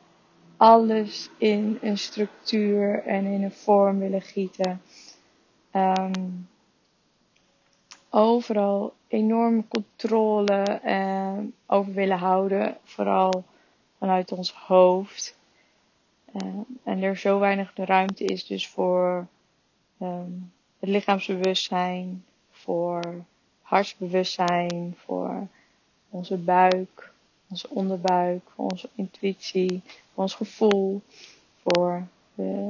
Alles 0.58 1.30
in 1.38 1.78
een 1.82 1.98
structuur 1.98 3.04
en 3.04 3.26
in 3.26 3.44
een 3.44 3.52
vorm 3.52 4.00
willen 4.00 4.22
gieten. 4.22 4.82
Um, 5.74 6.48
overal 8.10 8.94
enorme 9.08 9.64
controle 9.68 10.82
uh, 10.86 11.38
over 11.66 11.94
willen 11.94 12.18
houden, 12.18 12.78
vooral 12.84 13.44
vanuit 13.98 14.32
ons 14.32 14.52
hoofd. 14.52 15.38
Uh, 16.34 16.54
en 16.84 17.04
er 17.04 17.18
zo 17.18 17.40
weinig 17.40 17.72
ruimte 17.76 18.24
is 18.24 18.46
dus 18.46 18.68
voor 18.68 19.28
um, 20.02 20.52
het 20.80 20.90
lichaamsbewustzijn, 20.90 22.24
voor 22.52 23.26
hartsbewustzijn, 23.62 24.96
voor 24.98 25.48
onze 26.10 26.38
buik, 26.38 27.12
onze 27.50 27.70
onderbuik, 27.70 28.42
voor 28.56 28.66
onze 28.66 28.90
intuïtie, 28.96 29.82
voor 30.14 30.24
ons 30.24 30.34
gevoel, 30.34 31.02
voor 31.62 32.08
de 32.36 32.70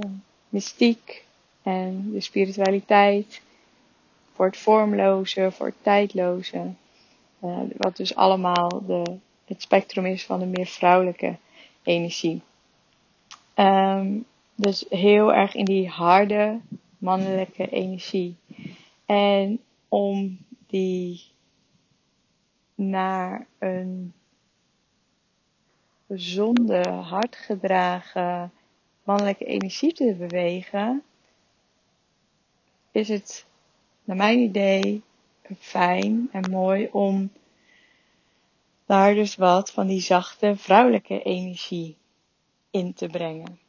mystiek 0.49 1.25
en 1.63 2.11
de 2.11 2.21
spiritualiteit, 2.21 3.41
voor 4.39 4.47
het 4.47 4.57
vormloze, 4.57 5.51
voor 5.51 5.65
het 5.65 5.83
tijdloze. 5.83 6.73
Uh, 7.43 7.59
wat 7.77 7.97
dus 7.97 8.15
allemaal 8.15 8.85
de, 8.85 9.17
het 9.45 9.61
spectrum 9.61 10.05
is 10.05 10.25
van 10.25 10.39
de 10.39 10.45
meer 10.45 10.65
vrouwelijke 10.65 11.35
energie. 11.83 12.41
Um, 13.55 14.25
dus 14.55 14.85
heel 14.89 15.33
erg 15.33 15.55
in 15.55 15.65
die 15.65 15.87
harde 15.87 16.59
mannelijke 16.97 17.69
energie. 17.69 18.35
En 19.05 19.59
om 19.87 20.37
die 20.67 21.21
naar 22.75 23.47
een 23.57 24.13
gezonde, 26.07 26.89
hardgedragen 26.89 28.51
mannelijke 29.03 29.45
energie 29.45 29.93
te 29.93 30.15
bewegen, 30.17 31.03
is 32.91 33.07
het 33.07 33.47
naar 34.09 34.17
mijn 34.17 34.39
idee 34.39 35.01
fijn 35.59 36.29
en 36.31 36.51
mooi 36.51 36.89
om 36.91 37.31
daar 38.85 39.13
dus 39.13 39.35
wat 39.35 39.71
van 39.71 39.87
die 39.87 40.01
zachte 40.01 40.55
vrouwelijke 40.55 41.21
energie 41.21 41.97
in 42.71 42.93
te 42.93 43.07
brengen. 43.07 43.59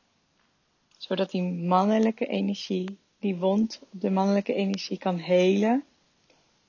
zodat 0.98 1.30
die 1.30 1.42
mannelijke 1.42 2.26
energie, 2.26 2.98
die 3.18 3.36
wond 3.36 3.80
op 3.82 4.00
de 4.00 4.10
mannelijke 4.10 4.54
energie 4.54 4.98
kan 4.98 5.16
helen. 5.16 5.84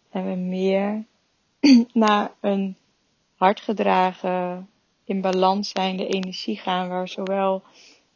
En 0.09 0.25
we 0.25 0.35
meer 0.35 1.05
naar 1.93 2.31
een 2.39 2.75
hardgedragen, 3.35 4.69
in 5.03 5.21
balans 5.21 5.69
zijnde 5.69 6.07
energie 6.07 6.57
gaan, 6.57 6.89
waar 6.89 7.07
zowel 7.07 7.63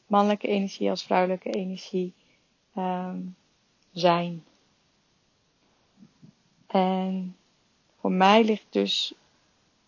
mannelijke 0.07 0.47
energie 0.47 0.89
als 0.89 1.03
vrouwelijke 1.03 1.49
energie 1.49 2.13
um, 2.77 3.35
zijn. 3.91 4.43
En 6.75 7.35
voor 7.99 8.11
mij 8.11 8.43
ligt 8.43 8.65
dus, 8.69 9.13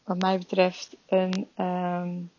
wat 0.04 0.22
mij 0.22 0.38
betreft, 0.38 0.96
een, 1.06 1.48
um, 1.58 2.32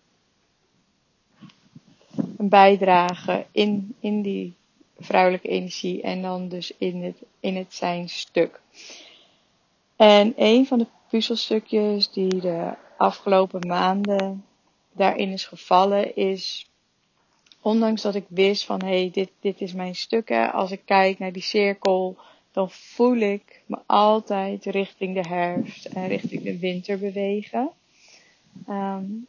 een 2.37 2.49
bijdrage 2.49 3.47
in, 3.53 3.95
in 4.01 4.23
die 4.23 4.55
vrouwelijke 4.99 5.49
energie 5.49 6.03
en 6.03 6.23
dan 6.23 6.49
dus 6.49 6.73
in 6.79 7.03
het, 7.03 7.23
in 7.41 7.57
het 7.57 7.75
zijn 7.75 8.09
stuk. 8.09 8.61
En 9.97 10.33
een 10.37 10.67
van 10.67 10.79
de 10.79 10.87
puzzelstukjes 11.09 12.11
die 12.11 12.41
de 12.41 12.75
afgelopen 12.97 13.67
maanden 13.67 14.45
daarin 14.93 15.33
is 15.33 15.47
gevallen 15.47 16.17
is, 16.17 16.71
ondanks 17.61 18.03
dat 18.03 18.15
ik 18.15 18.27
wist 18.29 18.65
van 18.65 18.81
hé, 18.81 19.01
hey, 19.01 19.11
dit, 19.13 19.31
dit 19.41 19.61
is 19.61 19.73
mijn 19.73 19.95
stuk, 19.95 20.31
als 20.53 20.71
ik 20.71 20.83
kijk 20.85 21.19
naar 21.19 21.33
die 21.33 21.43
cirkel, 21.43 22.17
dan 22.59 22.71
voel 22.71 23.17
ik 23.17 23.63
me 23.67 23.79
altijd 23.87 24.65
richting 24.65 25.15
de 25.23 25.29
herfst 25.29 25.85
en 25.85 26.09
richting 26.09 26.43
de 26.43 26.59
winter 26.59 26.99
bewegen. 26.99 27.71
Um, 28.69 29.27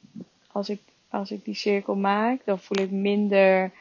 als, 0.51 0.69
ik, 0.69 0.79
als 1.09 1.31
ik 1.31 1.45
die 1.45 1.55
cirkel 1.55 1.95
maak, 1.95 2.41
dan 2.45 2.59
voel 2.59 2.83
ik 2.83 2.91
minder 2.91 3.71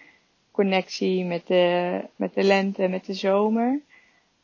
connectie 0.51 1.25
met 1.25 1.47
de, 1.47 2.01
met 2.17 2.35
de 2.35 2.43
lente, 2.43 2.89
met 2.89 3.05
de 3.05 3.15
zomer. 3.15 3.81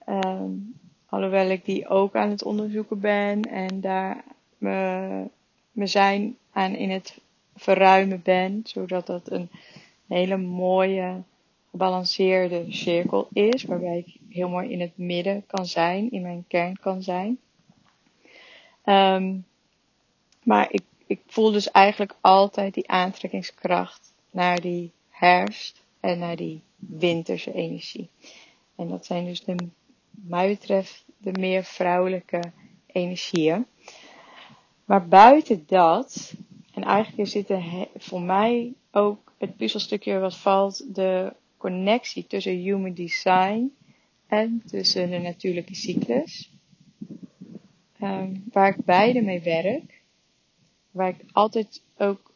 Um, 0.08 0.74
alhoewel 1.06 1.50
ik 1.50 1.64
die 1.64 1.88
ook 1.88 2.14
aan 2.14 2.30
het 2.30 2.44
onderzoeken 2.44 3.00
ben 3.00 3.40
en 3.40 3.80
daar 3.80 4.24
me, 4.58 5.28
me 5.72 5.86
zijn 5.86 6.36
aan 6.52 6.74
in 6.74 6.90
het 6.90 7.18
verruimen 7.56 8.20
ben, 8.22 8.60
zodat 8.64 9.06
dat 9.06 9.30
een 9.30 9.48
hele 10.06 10.36
mooie, 10.36 11.22
gebalanceerde 11.74 12.64
cirkel 12.68 13.28
is, 13.32 13.64
waarbij 13.64 13.98
ik 13.98 14.16
heel 14.28 14.48
mooi 14.48 14.70
in 14.70 14.80
het 14.80 14.96
midden 14.96 15.46
kan 15.46 15.66
zijn, 15.66 16.10
in 16.10 16.22
mijn 16.22 16.44
kern 16.48 16.78
kan 16.80 17.02
zijn. 17.02 17.38
Um, 18.84 19.46
maar 20.42 20.66
ik, 20.70 20.82
ik 21.06 21.20
voel 21.26 21.50
dus 21.50 21.70
eigenlijk 21.70 22.14
altijd 22.20 22.74
die 22.74 22.88
aantrekkingskracht 22.88 24.14
naar 24.30 24.60
die 24.60 24.92
herfst 25.08 25.84
en 26.00 26.18
naar 26.18 26.36
die 26.36 26.60
winterse 26.76 27.52
energie. 27.52 28.08
En 28.76 28.88
dat 28.88 29.06
zijn 29.06 29.24
dus 29.24 29.44
de, 29.44 29.54
mij 30.10 30.48
betreft 30.48 31.04
de 31.16 31.32
meer 31.32 31.64
vrouwelijke 31.64 32.40
energieën. 32.86 33.66
Maar 34.84 35.08
buiten 35.08 35.64
dat, 35.66 36.34
en 36.74 36.82
eigenlijk 36.82 37.28
is 37.28 37.32
dit 37.32 37.58
voor 37.96 38.22
mij 38.22 38.72
ook 38.90 39.32
het 39.38 39.56
puzzelstukje 39.56 40.18
wat 40.18 40.36
valt, 40.36 40.94
de 40.94 41.32
connectie 41.64 42.26
tussen 42.26 42.56
human 42.56 42.94
design 42.94 43.72
en 44.26 44.62
tussen 44.66 45.10
de 45.10 45.18
natuurlijke 45.18 45.74
cyclus. 45.74 46.52
Um, 48.02 48.44
waar 48.52 48.68
ik 48.68 48.84
beide 48.84 49.20
mee 49.20 49.40
werk. 49.40 50.02
Waar 50.90 51.08
ik 51.08 51.24
altijd 51.32 51.82
ook 51.96 52.32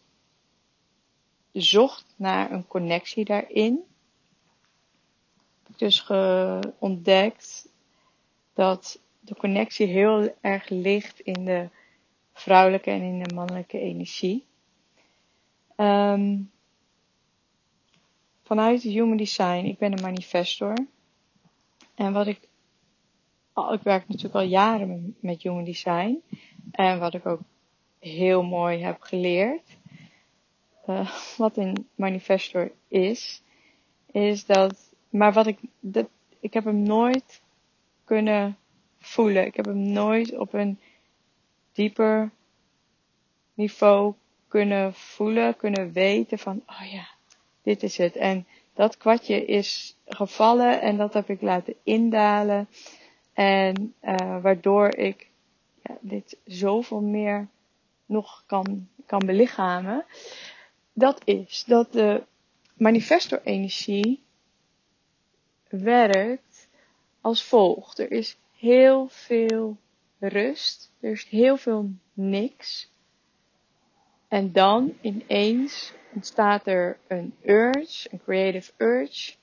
zocht 1.52 2.14
naar 2.16 2.50
een 2.50 2.66
connectie 2.66 3.24
daarin. 3.24 3.80
Heb 5.62 5.72
ik 5.72 5.78
dus 5.78 6.06
ontdekt 6.78 7.68
dat 8.54 9.00
de 9.20 9.34
connectie 9.34 9.86
heel 9.86 10.34
erg 10.40 10.68
ligt 10.68 11.20
in 11.20 11.44
de 11.44 11.68
vrouwelijke 12.32 12.90
en 12.90 13.02
in 13.02 13.22
de 13.22 13.34
mannelijke 13.34 13.78
energie. 13.78 14.46
Um, 15.76 16.50
vanuit 18.48 18.82
Human 18.82 19.16
Design, 19.16 19.64
ik 19.64 19.78
ben 19.78 19.92
een 19.92 20.02
manifestor. 20.02 20.74
En 21.94 22.12
wat 22.12 22.26
ik, 22.26 22.40
ik 23.70 23.82
werk 23.82 24.08
natuurlijk 24.08 24.34
al 24.34 24.40
jaren 24.40 25.16
met 25.20 25.42
Human 25.42 25.64
Design. 25.64 26.22
En 26.70 26.98
wat 26.98 27.14
ik 27.14 27.26
ook 27.26 27.40
heel 27.98 28.42
mooi 28.42 28.78
heb 28.78 29.00
geleerd, 29.00 29.76
uh, 30.86 31.10
wat 31.36 31.56
een 31.56 31.88
manifestor 31.94 32.72
is, 32.88 33.42
is 34.12 34.46
dat, 34.46 34.92
maar 35.08 35.32
wat 35.32 35.46
ik, 35.46 35.58
dat, 35.80 36.08
ik 36.40 36.54
heb 36.54 36.64
hem 36.64 36.82
nooit 36.82 37.42
kunnen 38.04 38.56
voelen. 38.98 39.46
Ik 39.46 39.56
heb 39.56 39.64
hem 39.64 39.92
nooit 39.92 40.36
op 40.36 40.52
een 40.52 40.78
dieper 41.72 42.30
niveau 43.54 44.14
kunnen 44.46 44.94
voelen, 44.94 45.56
kunnen 45.56 45.92
weten 45.92 46.38
van, 46.38 46.62
oh 46.66 46.92
ja, 46.92 47.16
dit 47.68 47.82
is 47.82 47.96
het. 47.96 48.16
En 48.16 48.46
dat 48.74 48.96
kwartje 48.96 49.44
is 49.44 49.96
gevallen 50.06 50.80
en 50.80 50.96
dat 50.96 51.14
heb 51.14 51.30
ik 51.30 51.40
laten 51.40 51.74
indalen. 51.82 52.68
En 53.32 53.94
uh, 54.02 54.42
waardoor 54.42 54.94
ik 54.94 55.30
ja, 55.82 55.96
dit 56.00 56.36
zoveel 56.44 57.00
meer 57.00 57.48
nog 58.06 58.42
kan, 58.46 58.88
kan 59.06 59.26
belichamen. 59.26 60.04
Dat 60.92 61.20
is 61.24 61.64
dat 61.64 61.92
de 61.92 62.22
manifestor-energie 62.74 64.22
werkt 65.68 66.68
als 67.20 67.42
volgt. 67.42 67.98
Er 67.98 68.10
is 68.10 68.38
heel 68.58 69.08
veel 69.08 69.76
rust. 70.18 70.92
Er 71.00 71.10
is 71.10 71.24
heel 71.24 71.56
veel 71.56 71.90
niks. 72.12 72.90
En 74.28 74.52
dan 74.52 74.94
ineens 75.00 75.92
ontstaat 76.14 76.66
er 76.66 76.98
een 77.08 77.34
urge, 77.44 78.08
een 78.10 78.20
creative 78.22 78.72
urge, 78.76 79.34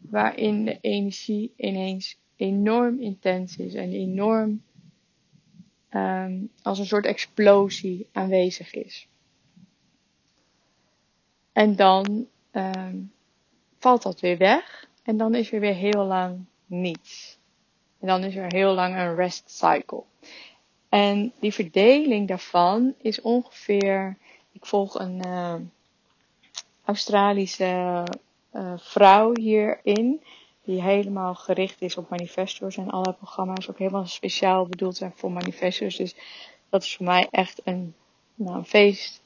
waarin 0.00 0.64
de 0.64 0.78
energie 0.80 1.52
ineens 1.56 2.18
enorm 2.36 3.00
intens 3.00 3.56
is 3.56 3.74
en 3.74 3.92
enorm 3.92 4.62
um, 5.90 6.50
als 6.62 6.78
een 6.78 6.86
soort 6.86 7.06
explosie 7.06 8.08
aanwezig 8.12 8.74
is. 8.74 9.08
En 11.52 11.76
dan 11.76 12.26
um, 12.52 13.12
valt 13.78 14.02
dat 14.02 14.20
weer 14.20 14.38
weg 14.38 14.88
en 15.02 15.16
dan 15.16 15.34
is 15.34 15.52
er 15.52 15.60
weer 15.60 15.74
heel 15.74 16.04
lang 16.04 16.44
niets. 16.66 17.38
En 18.00 18.06
dan 18.06 18.24
is 18.24 18.36
er 18.36 18.52
heel 18.52 18.74
lang 18.74 18.96
een 18.96 19.14
rest 19.14 19.50
cycle. 19.50 20.02
En 20.88 21.32
die 21.40 21.52
verdeling 21.52 22.28
daarvan 22.28 22.94
is 23.00 23.20
ongeveer. 23.20 24.16
Ik 24.54 24.66
volg 24.66 24.98
een 24.98 25.26
uh, 25.26 25.54
Australische 26.84 28.04
uh, 28.52 28.72
vrouw 28.76 29.32
hierin. 29.34 30.22
Die 30.64 30.82
helemaal 30.82 31.34
gericht 31.34 31.82
is 31.82 31.96
op 31.96 32.10
manifestors. 32.10 32.76
En 32.76 32.90
alle 32.90 33.12
programma's 33.12 33.68
ook 33.70 33.78
helemaal 33.78 34.06
speciaal 34.06 34.66
bedoeld 34.66 34.96
zijn 34.96 35.12
voor 35.14 35.32
manifestors. 35.32 35.96
Dus 35.96 36.14
dat 36.68 36.82
is 36.82 36.96
voor 36.96 37.06
mij 37.06 37.28
echt 37.30 37.60
een, 37.64 37.94
nou, 38.34 38.56
een 38.56 38.64
feest 38.64 39.22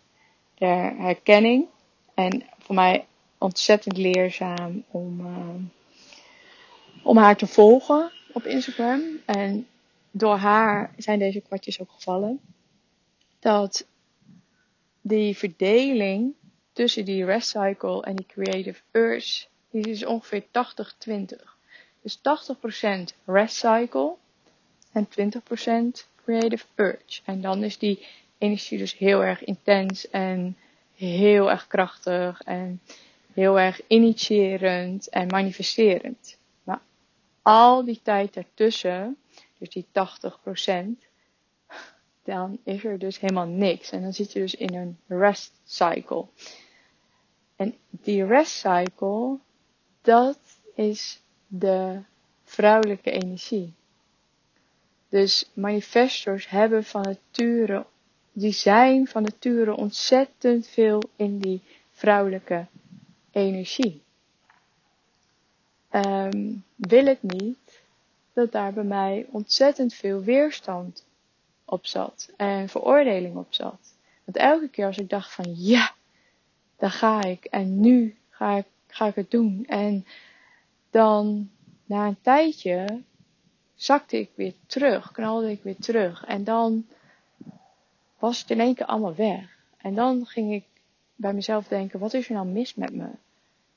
der 0.55 0.97
herkenning. 0.97 1.67
En 2.14 2.43
voor 2.59 2.75
mij 2.75 3.07
ontzettend 3.38 3.97
leerzaam 3.97 4.85
om, 4.91 5.21
uh, 5.21 5.55
om 7.03 7.17
haar 7.17 7.37
te 7.37 7.47
volgen 7.47 8.12
op 8.33 8.45
Instagram. 8.45 9.03
En 9.27 9.67
door 10.11 10.37
haar 10.37 10.95
zijn 10.97 11.19
deze 11.19 11.41
kwartjes 11.41 11.81
ook 11.81 11.91
gevallen. 11.91 12.41
Dat 13.38 13.87
die 15.09 15.37
verdeling 15.37 16.35
tussen 16.73 17.05
die 17.05 17.25
rest 17.25 17.49
cycle 17.49 18.03
en 18.03 18.16
die 18.16 18.27
creative 18.27 18.81
urge, 18.92 19.47
die 19.71 19.88
is 19.88 20.05
ongeveer 20.05 20.42
80-20. 20.42 20.47
Dus 22.03 22.18
80% 22.18 23.14
rest 23.25 23.57
cycle 23.57 24.16
en 24.92 25.09
20% 25.09 26.07
creative 26.25 26.64
urge. 26.75 27.21
En 27.25 27.40
dan 27.40 27.64
is 27.64 27.79
die 27.79 28.07
energie 28.38 28.79
dus 28.79 28.97
heel 28.97 29.25
erg 29.25 29.44
intens 29.44 30.11
en 30.11 30.57
heel 30.94 31.51
erg 31.51 31.66
krachtig 31.66 32.40
en 32.42 32.81
heel 33.33 33.61
erg 33.61 33.81
initiërend 33.87 35.09
en 35.09 35.27
manifesterend. 35.27 36.38
Maar 36.62 36.81
al 37.42 37.85
die 37.85 38.01
tijd 38.03 38.37
ertussen 38.37 39.16
dus 39.59 39.68
die 39.68 39.87
80%, 39.87 41.08
dan 42.29 42.59
is 42.64 42.85
er 42.85 42.99
dus 42.99 43.21
helemaal 43.21 43.47
niks. 43.47 43.91
En 43.91 44.03
dan 44.03 44.12
zit 44.12 44.33
je 44.33 44.38
dus 44.38 44.55
in 44.55 44.75
een 44.75 44.99
rest 45.07 45.53
cycle. 45.64 46.27
En 47.57 47.75
die 47.91 48.27
rest 48.27 48.53
cycle, 48.53 49.38
dat 50.03 50.38
is 50.75 51.21
de 51.47 52.01
vrouwelijke 52.45 53.11
energie. 53.11 53.73
Dus 55.09 55.51
manifestors 55.53 56.49
hebben 56.49 56.85
van 56.85 57.03
nature, 57.03 57.87
die 58.33 58.53
zijn 58.53 59.07
van 59.07 59.23
nature 59.23 59.77
ontzettend 59.77 60.67
veel 60.67 61.03
in 61.17 61.38
die 61.38 61.62
vrouwelijke 61.91 62.67
energie. 63.31 64.03
Um, 65.91 66.64
wil 66.77 67.07
het 67.07 67.23
niet 67.23 67.83
dat 68.33 68.53
daar 68.53 68.73
bij 68.73 68.85
mij 68.85 69.27
ontzettend 69.31 69.95
veel 69.95 70.21
weerstand 70.23 71.07
op 71.71 71.87
zat 71.87 72.33
en 72.37 72.69
veroordeling 72.69 73.37
op 73.37 73.55
zat. 73.55 73.95
Want 74.25 74.37
elke 74.37 74.69
keer 74.69 74.87
als 74.87 74.99
ik 74.99 75.09
dacht 75.09 75.33
van 75.33 75.55
ja, 75.57 75.93
daar 76.77 76.91
ga 76.91 77.23
ik 77.23 77.45
en 77.45 77.81
nu 77.81 78.17
ga 78.31 78.57
ik, 78.57 78.67
ga 78.87 79.07
ik 79.07 79.15
het 79.15 79.31
doen. 79.31 79.65
En 79.69 80.07
dan 80.91 81.51
na 81.85 82.07
een 82.07 82.21
tijdje 82.21 83.03
zakte 83.75 84.19
ik 84.19 84.31
weer 84.35 84.55
terug, 84.67 85.13
knalde 85.13 85.51
ik 85.51 85.63
weer 85.63 85.79
terug. 85.79 86.25
En 86.25 86.45
dan 86.45 86.87
was 88.19 88.41
het 88.41 88.51
in 88.51 88.61
één 88.61 88.75
keer 88.75 88.87
allemaal 88.87 89.15
weg. 89.15 89.57
En 89.77 89.95
dan 89.95 90.27
ging 90.27 90.53
ik 90.53 90.65
bij 91.15 91.33
mezelf 91.33 91.69
denken, 91.69 91.99
wat 91.99 92.15
is 92.15 92.29
er 92.29 92.35
nou 92.35 92.47
mis 92.47 92.75
met 92.75 92.95
me? 92.95 93.09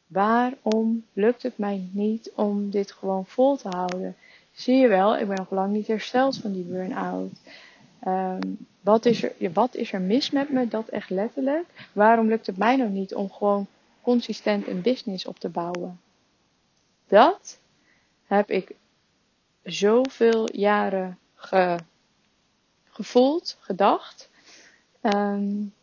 Waarom 0.08 1.06
lukt 1.14 1.44
het 1.44 1.58
mij 1.58 1.90
niet 1.92 2.32
om 2.36 2.70
dit 2.70 2.92
gewoon 2.92 3.26
vol 3.26 3.56
te 3.56 3.70
houden? 3.70 4.16
Zie 4.52 4.76
je 4.76 4.88
wel, 4.88 5.18
ik 5.18 5.28
ben 5.28 5.38
nog 5.38 5.50
lang 5.50 5.74
niet 5.74 5.88
hersteld 5.88 6.38
van 6.38 6.52
die 6.52 6.64
burn-out. 6.64 7.32
Um, 8.08 8.68
wat, 8.82 9.06
is 9.06 9.24
er, 9.24 9.54
wat 9.54 9.76
is 9.76 9.92
er 9.92 10.02
mis 10.02 10.32
met 10.32 10.50
me? 10.50 10.68
Dat 10.68 10.88
echt 10.88 11.10
letterlijk. 11.10 11.90
Waarom 11.94 12.28
lukt 12.28 12.46
het 12.46 12.58
mij 12.58 12.76
nog 12.76 12.90
niet 12.90 13.16
om 13.16 13.32
gewoon 13.32 13.68
consistent 14.02 14.68
een 14.68 14.82
business 14.82 15.26
op 15.26 15.40
te 15.40 15.50
bouwen? 15.50 16.00
Dat 17.08 17.60
heb 18.26 18.50
ik 18.50 18.76
zoveel 19.64 20.56
jaren 20.56 21.18
ge, 21.36 21.78
gevoeld, 22.90 23.58
gedacht. 23.60 24.30
Um, 25.02 25.74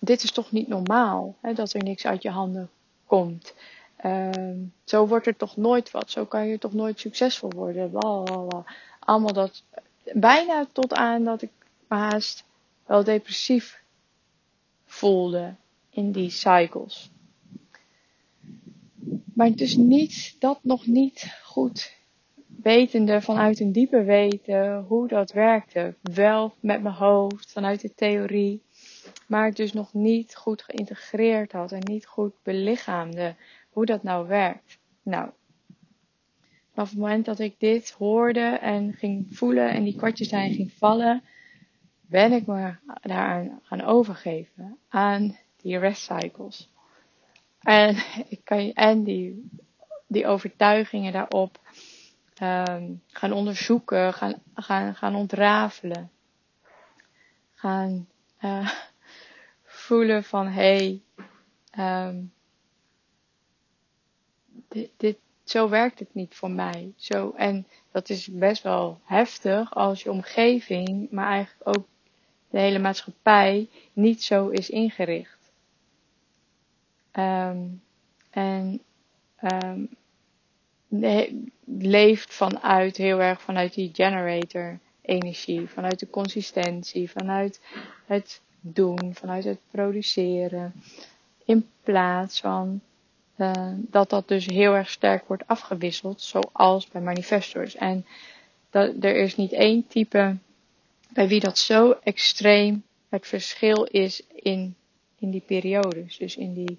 dit 0.00 0.22
is 0.22 0.32
toch 0.32 0.52
niet 0.52 0.68
normaal, 0.68 1.34
hè, 1.40 1.52
dat 1.52 1.72
er 1.72 1.82
niks 1.82 2.06
uit 2.06 2.22
je 2.22 2.30
handen 2.30 2.70
komt. 3.06 3.54
Um, 4.04 4.72
zo 4.84 5.06
wordt 5.06 5.26
er 5.26 5.36
toch 5.36 5.56
nooit 5.56 5.90
wat, 5.90 6.10
zo 6.10 6.24
kan 6.24 6.46
je 6.46 6.58
toch 6.58 6.72
nooit 6.72 7.00
succesvol 7.00 7.50
worden. 7.50 7.90
Blablabla. 7.90 8.64
Allemaal 8.98 9.32
dat, 9.32 9.62
bijna 10.12 10.66
tot 10.72 10.94
aan 10.94 11.24
dat 11.24 11.42
ik 11.42 11.50
haast 11.94 12.44
wel 12.86 13.04
depressief 13.04 13.82
voelde 14.84 15.54
in 15.90 16.12
die 16.12 16.30
cycles. 16.30 17.10
Maar 19.34 19.50
is 19.54 19.76
niet, 19.76 20.36
dat 20.38 20.58
nog 20.62 20.86
niet 20.86 21.40
goed 21.42 22.00
wetende 22.62 23.20
vanuit 23.20 23.60
een 23.60 23.72
diepe 23.72 24.02
weten 24.02 24.84
hoe 24.88 25.08
dat 25.08 25.32
werkte. 25.32 25.94
Wel 26.02 26.54
met 26.60 26.82
mijn 26.82 26.94
hoofd, 26.94 27.52
vanuit 27.52 27.80
de 27.80 27.94
theorie. 27.94 28.62
Maar 29.26 29.44
het 29.44 29.56
dus 29.56 29.72
nog 29.72 29.94
niet 29.94 30.36
goed 30.36 30.62
geïntegreerd 30.62 31.52
had 31.52 31.72
en 31.72 31.82
niet 31.84 32.06
goed 32.06 32.32
belichaamde 32.42 33.34
hoe 33.70 33.86
dat 33.86 34.02
nou 34.02 34.28
werkt. 34.28 34.78
Nou, 35.02 35.30
vanaf 36.72 36.90
het 36.90 36.98
moment 36.98 37.24
dat 37.24 37.38
ik 37.38 37.54
dit 37.58 37.90
hoorde 37.90 38.58
en 38.60 38.92
ging 38.92 39.26
voelen 39.30 39.70
en 39.70 39.84
die 39.84 39.96
kwartjes 39.96 40.28
zijn 40.28 40.54
ging 40.54 40.72
vallen, 40.72 41.22
ben 42.12 42.32
ik 42.32 42.46
me 42.46 42.74
daaraan 43.02 43.60
gaan 43.62 43.82
overgeven. 43.82 44.78
Aan 44.88 45.38
die 45.56 45.78
rest 45.78 46.02
cycles. 46.02 46.70
En, 47.60 47.96
ik 48.28 48.40
kan, 48.44 48.72
en 48.72 49.04
die, 49.04 49.50
die 50.06 50.26
overtuigingen 50.26 51.12
daarop 51.12 51.60
um, 52.42 53.02
gaan 53.06 53.32
onderzoeken, 53.32 54.14
gaan, 54.14 54.42
gaan, 54.54 54.94
gaan 54.94 55.14
ontrafelen. 55.14 56.10
Gaan 57.54 58.08
uh, 58.40 58.70
voelen 59.86 60.24
van 60.24 60.46
hé, 60.46 61.02
hey, 61.72 62.06
um, 62.08 62.32
dit, 64.68 64.90
dit, 64.96 65.18
zo 65.44 65.68
werkt 65.68 65.98
het 65.98 66.14
niet 66.14 66.34
voor 66.34 66.50
mij. 66.50 66.92
Zo, 66.96 67.32
en 67.36 67.66
dat 67.90 68.08
is 68.08 68.28
best 68.32 68.62
wel 68.62 69.00
heftig 69.04 69.74
als 69.74 70.02
je 70.02 70.10
omgeving, 70.10 71.10
maar 71.10 71.28
eigenlijk 71.28 71.78
ook 71.78 71.86
de 72.52 72.58
hele 72.58 72.78
maatschappij 72.78 73.68
niet 73.92 74.22
zo 74.22 74.48
is 74.48 74.70
ingericht. 74.70 75.52
Um, 77.12 77.82
en 78.30 78.80
um, 79.52 79.88
leeft 81.64 82.34
vanuit 82.34 82.96
heel 82.96 83.20
erg 83.20 83.42
vanuit 83.42 83.74
die 83.74 83.90
generator 83.92 84.78
energie, 85.02 85.68
vanuit 85.68 85.98
de 85.98 86.10
consistentie, 86.10 87.10
vanuit 87.10 87.60
het 88.06 88.40
doen, 88.60 89.14
vanuit 89.14 89.44
het 89.44 89.60
produceren, 89.70 90.72
in 91.44 91.68
plaats 91.82 92.40
van 92.40 92.80
uh, 93.36 93.72
dat 93.76 94.10
dat 94.10 94.28
dus 94.28 94.46
heel 94.46 94.74
erg 94.74 94.90
sterk 94.90 95.26
wordt 95.26 95.46
afgewisseld, 95.46 96.20
zoals 96.20 96.88
bij 96.88 97.00
manifestors. 97.00 97.74
En 97.74 98.06
dat, 98.70 98.94
er 99.00 99.16
is 99.16 99.36
niet 99.36 99.52
één 99.52 99.86
type 99.86 100.36
bij 101.12 101.28
wie 101.28 101.40
dat 101.40 101.58
zo 101.58 101.90
extreem 101.90 102.84
het 103.08 103.26
verschil 103.26 103.84
is 103.84 104.26
in, 104.26 104.76
in 105.18 105.30
die 105.30 105.40
periodes. 105.46 106.16
Dus 106.16 106.36
in 106.36 106.54
die 106.54 106.78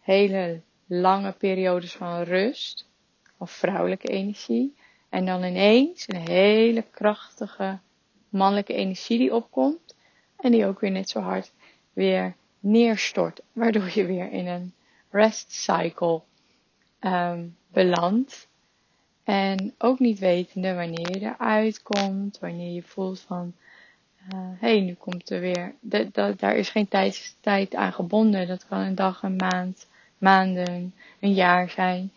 hele 0.00 0.60
lange 0.86 1.32
periodes 1.32 1.92
van 1.92 2.22
rust, 2.22 2.88
of 3.38 3.50
vrouwelijke 3.50 4.08
energie. 4.08 4.74
En 5.08 5.26
dan 5.26 5.44
ineens 5.44 6.08
een 6.08 6.28
hele 6.28 6.84
krachtige 6.90 7.78
mannelijke 8.28 8.74
energie 8.74 9.18
die 9.18 9.34
opkomt. 9.34 9.94
En 10.36 10.52
die 10.52 10.66
ook 10.66 10.80
weer 10.80 10.90
net 10.90 11.08
zo 11.08 11.20
hard 11.20 11.52
weer 11.92 12.36
neerstort. 12.60 13.40
Waardoor 13.52 13.90
je 13.94 14.06
weer 14.06 14.32
in 14.32 14.46
een 14.46 14.74
rest 15.10 15.52
cycle 15.52 16.22
um, 17.00 17.56
belandt. 17.68 18.48
En 19.24 19.74
ook 19.78 19.98
niet 19.98 20.18
wetende 20.18 20.74
wanneer 20.74 21.18
je 21.18 21.20
eruit 21.20 21.82
komt. 21.82 22.38
Wanneer 22.38 22.72
je 22.72 22.82
voelt 22.82 23.20
van 23.20 23.54
hé, 24.28 24.36
uh, 24.36 24.60
hey, 24.60 24.80
nu 24.80 24.94
komt 24.94 25.30
er 25.30 25.40
weer. 25.40 25.74
daar 26.36 26.56
is 26.56 26.68
geen 26.68 26.88
tijd, 26.88 27.36
tijd 27.40 27.74
aan 27.74 27.92
gebonden. 27.92 28.46
Dat 28.46 28.66
kan 28.66 28.78
een 28.78 28.94
dag, 28.94 29.22
een 29.22 29.36
maand, 29.36 29.86
maanden, 30.18 30.94
een 31.20 31.32
jaar 31.32 31.70
zijn. 31.70 32.12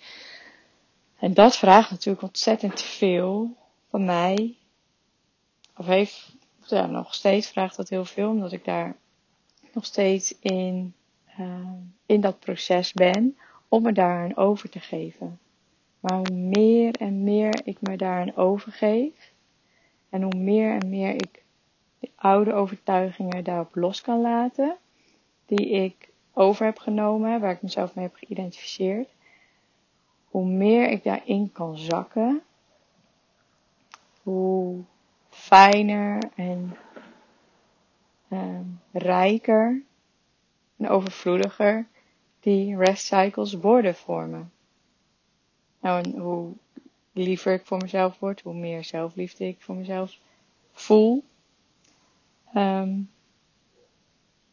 En 1.20 1.34
dat 1.34 1.58
vraagt 1.58 1.92
natuurlijk 1.92 2.24
ontzettend 2.24 2.82
veel 2.82 3.56
van 3.90 4.06
mij. 4.06 4.56
Of 5.76 5.86
heeft, 5.86 6.36
ja, 6.66 6.86
nog 6.86 7.14
steeds 7.14 7.50
vraagt 7.50 7.78
dat 7.78 7.90
heel 7.90 8.06
veel, 8.06 8.30
omdat 8.30 8.52
ik 8.52 8.66
daar 8.66 8.96
nog 9.74 9.86
steeds 9.86 10.36
in, 10.40 10.94
uh, 11.40 11.72
in 12.06 12.22
dat 12.22 12.40
proces 12.40 12.94
ben 12.94 13.38
om 13.68 13.84
me 13.84 13.92
daaraan 13.92 14.36
over 14.36 14.70
te 14.70 14.80
geven. 14.80 15.40
Maar 16.00 16.18
hoe 16.18 16.36
meer 16.36 16.96
en 16.96 17.24
meer 17.24 17.62
ik 17.64 17.82
me 17.82 17.98
daaraan 17.98 18.36
overgeef, 18.36 19.32
en 20.10 20.22
hoe 20.22 20.36
meer 20.38 20.82
en 20.82 20.90
meer 20.90 21.14
ik 21.14 21.44
de 22.00 22.10
oude 22.16 22.54
overtuigingen 22.54 23.44
daarop 23.44 23.76
los 23.76 24.02
kan 24.02 24.22
laten, 24.22 24.78
die 25.46 25.70
ik 25.70 26.10
over 26.34 26.66
heb 26.66 26.80
genomen, 26.80 27.40
waar 27.40 27.52
ik 27.52 27.62
mezelf 27.62 27.96
mee 27.96 28.06
heb 28.06 28.16
geïdentificeerd, 28.16 29.10
hoe 30.26 30.46
meer 30.46 30.90
ik 30.90 31.04
daarin 31.04 31.52
kan 31.52 31.78
zakken, 31.78 32.42
hoe 34.24 34.84
fijner 35.30 36.24
en 36.36 36.78
um, 38.32 38.82
rijker 38.92 39.84
en 40.78 40.90
overvloediger 40.90 41.88
die 42.40 42.78
rest 42.78 43.06
cycles 43.06 43.54
worden 43.54 43.96
voor 43.96 44.28
me. 44.28 44.44
Nou, 45.82 46.04
en 46.04 46.18
hoe 46.18 46.54
liever 47.12 47.54
ik 47.54 47.66
voor 47.66 47.78
mezelf 47.78 48.20
word, 48.20 48.42
hoe 48.42 48.54
meer 48.54 48.84
zelfliefde 48.84 49.48
ik 49.48 49.62
voor 49.62 49.76
mezelf 49.76 50.20
voel. 50.72 51.24
Um, 52.56 53.10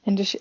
en 0.03 0.15
dus 0.15 0.39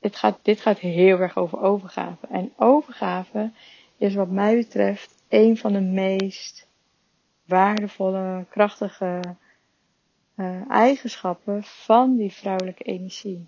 het 0.00 0.16
gaat, 0.16 0.38
dit 0.42 0.60
gaat 0.60 0.78
heel 0.78 1.18
erg 1.18 1.36
over 1.36 1.60
overgave. 1.60 2.26
En 2.26 2.52
overgave 2.56 3.50
is 3.96 4.14
wat 4.14 4.30
mij 4.30 4.56
betreft 4.56 5.22
een 5.28 5.56
van 5.56 5.72
de 5.72 5.80
meest 5.80 6.68
waardevolle, 7.44 8.46
krachtige 8.48 9.20
uh, 10.36 10.70
eigenschappen 10.70 11.62
van 11.62 12.16
die 12.16 12.32
vrouwelijke 12.32 12.84
energie. 12.84 13.46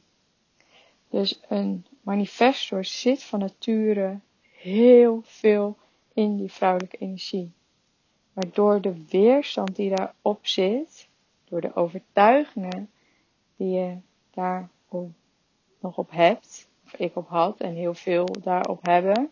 Dus 1.11 1.40
een 1.49 1.87
manifestor 2.01 2.85
zit 2.85 3.23
van 3.23 3.38
nature 3.38 4.18
heel 4.51 5.20
veel 5.25 5.77
in 6.12 6.37
die 6.37 6.53
vrouwelijke 6.53 6.97
energie. 6.97 7.53
Maar 8.33 8.47
door 8.53 8.81
de 8.81 9.05
weerstand 9.09 9.77
die 9.77 9.94
daarop 9.94 10.47
zit, 10.47 11.09
door 11.44 11.61
de 11.61 11.77
overtuigingen 11.77 12.90
die 13.57 13.71
je 13.71 13.97
daar 14.31 14.69
nog 15.81 15.99
op 15.99 16.11
hebt, 16.11 16.69
of 16.85 16.95
ik 16.95 17.17
op 17.17 17.29
had 17.29 17.61
en 17.61 17.75
heel 17.75 17.95
veel 17.95 18.27
daarop 18.43 18.83
hebben, 18.83 19.31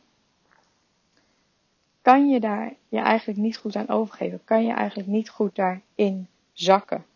kan 2.02 2.28
je 2.28 2.40
daar 2.40 2.74
je 2.88 2.98
eigenlijk 2.98 3.38
niet 3.38 3.56
goed 3.56 3.76
aan 3.76 3.88
overgeven. 3.88 4.44
Kan 4.44 4.64
je 4.64 4.72
eigenlijk 4.72 5.08
niet 5.08 5.30
goed 5.30 5.54
daarin 5.54 6.28
zakken. 6.52 7.06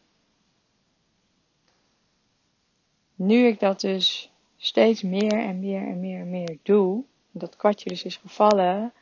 Nu 3.14 3.47
ik 3.47 3.61
dat 3.61 3.81
dus 3.81 4.33
steeds 4.57 5.03
meer 5.03 5.38
en 5.38 5.61
meer 5.61 5.87
en 5.87 6.01
meer 6.01 6.21
en 6.21 6.31
meer 6.31 6.59
doe, 6.62 7.05
dat 7.31 7.57
kwartje 7.57 7.88
dus 7.88 8.05
is 8.05 8.16
gevallen, 8.16 8.92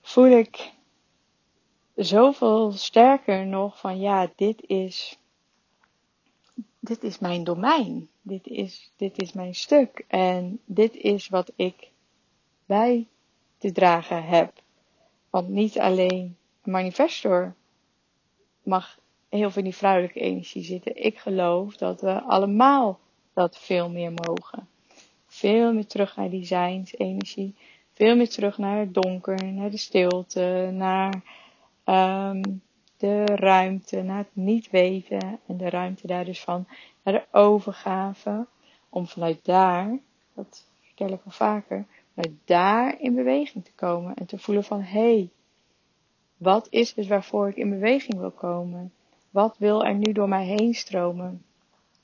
voel 0.00 0.26
ik 0.26 0.72
zoveel 1.94 2.72
sterker 2.72 3.46
nog 3.46 3.78
van 3.78 4.00
ja, 4.00 4.30
dit 4.36 4.62
is, 4.66 5.18
dit 6.88 7.02
is 7.02 7.18
mijn 7.18 7.44
domein. 7.44 8.08
Dit 8.22 8.46
is, 8.46 8.90
dit 8.96 9.22
is 9.22 9.32
mijn 9.32 9.54
stuk. 9.54 10.04
En 10.08 10.60
dit 10.64 10.94
is 10.96 11.28
wat 11.28 11.52
ik 11.56 11.90
bij 12.66 13.06
te 13.58 13.72
dragen 13.72 14.24
heb. 14.24 14.52
Want 15.30 15.48
niet 15.48 15.78
alleen 15.78 16.36
een 16.62 16.72
manifestor 16.72 17.54
mag 18.62 18.98
heel 19.28 19.50
veel 19.50 19.62
in 19.62 19.68
die 19.68 19.78
vrouwelijke 19.78 20.20
energie 20.20 20.64
zitten. 20.64 21.04
Ik 21.04 21.18
geloof 21.18 21.76
dat 21.76 22.00
we 22.00 22.22
allemaal 22.22 22.98
dat 23.32 23.58
veel 23.58 23.90
meer 23.90 24.12
mogen. 24.12 24.68
Veel 25.26 25.72
meer 25.72 25.86
terug 25.86 26.16
naar 26.16 26.30
die 26.30 26.44
zijnsenergie. 26.44 27.54
Veel 27.92 28.16
meer 28.16 28.28
terug 28.28 28.58
naar 28.58 28.78
het 28.78 28.94
donker, 28.94 29.44
naar 29.44 29.70
de 29.70 29.76
stilte, 29.76 30.70
naar 30.72 31.22
um, 31.84 32.62
de 32.98 33.24
ruimte, 33.24 34.02
naar 34.02 34.18
het 34.18 34.28
niet 34.32 34.70
weten. 34.70 35.40
En 35.46 35.56
de 35.56 35.70
ruimte 35.70 36.06
daar 36.06 36.24
dus 36.24 36.40
van 36.40 36.66
naar 37.02 37.14
de 37.14 37.38
overgave. 37.38 38.46
Om 38.88 39.06
vanuit 39.06 39.44
daar, 39.44 39.98
dat 40.34 40.66
vertel 40.80 41.08
ik 41.08 41.20
al 41.24 41.30
vaker, 41.30 41.86
vanuit 42.14 42.34
daar 42.44 43.00
in 43.00 43.14
beweging 43.14 43.64
te 43.64 43.72
komen. 43.74 44.14
En 44.14 44.26
te 44.26 44.38
voelen 44.38 44.64
van, 44.64 44.80
hé, 44.80 45.00
hey, 45.00 45.30
wat 46.36 46.66
is 46.70 46.94
het 46.94 47.06
waarvoor 47.06 47.48
ik 47.48 47.56
in 47.56 47.70
beweging 47.70 48.18
wil 48.18 48.30
komen? 48.30 48.92
Wat 49.30 49.58
wil 49.58 49.84
er 49.84 49.94
nu 49.94 50.12
door 50.12 50.28
mij 50.28 50.44
heen 50.44 50.74
stromen? 50.74 51.42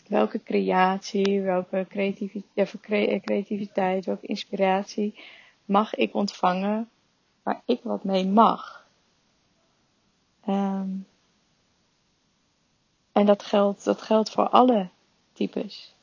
Welke 0.08 0.42
creatie, 0.42 1.40
welke 1.40 1.86
creativiteit, 1.88 3.22
creativiteit 3.22 4.04
welke 4.04 4.26
inspiratie 4.26 5.14
mag 5.64 5.94
ik 5.94 6.14
ontvangen 6.14 6.88
waar 7.42 7.62
ik 7.64 7.80
wat 7.82 8.04
mee 8.04 8.26
mag? 8.26 8.83
Um, 10.48 11.06
en 13.12 13.26
dat 13.26 13.42
geldt, 13.42 13.84
dat 13.84 14.02
geldt 14.02 14.30
voor 14.30 14.48
alle 14.48 14.88
types. 15.32 15.94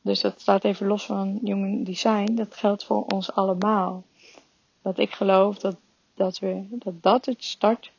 Dus 0.00 0.20
dat 0.20 0.40
staat 0.40 0.64
even 0.64 0.86
los 0.86 1.06
van 1.06 1.38
human 1.42 1.84
design. 1.84 2.34
Dat 2.34 2.56
geldt 2.56 2.84
voor 2.84 3.04
ons 3.04 3.32
allemaal. 3.32 4.04
Dat 4.82 4.98
ik 4.98 5.12
geloof 5.12 5.58
dat, 5.58 5.76
dat, 6.14 6.38
we, 6.38 6.66
dat 6.70 7.02
dat 7.02 7.26
het 7.26 7.44
start, 7.44 7.92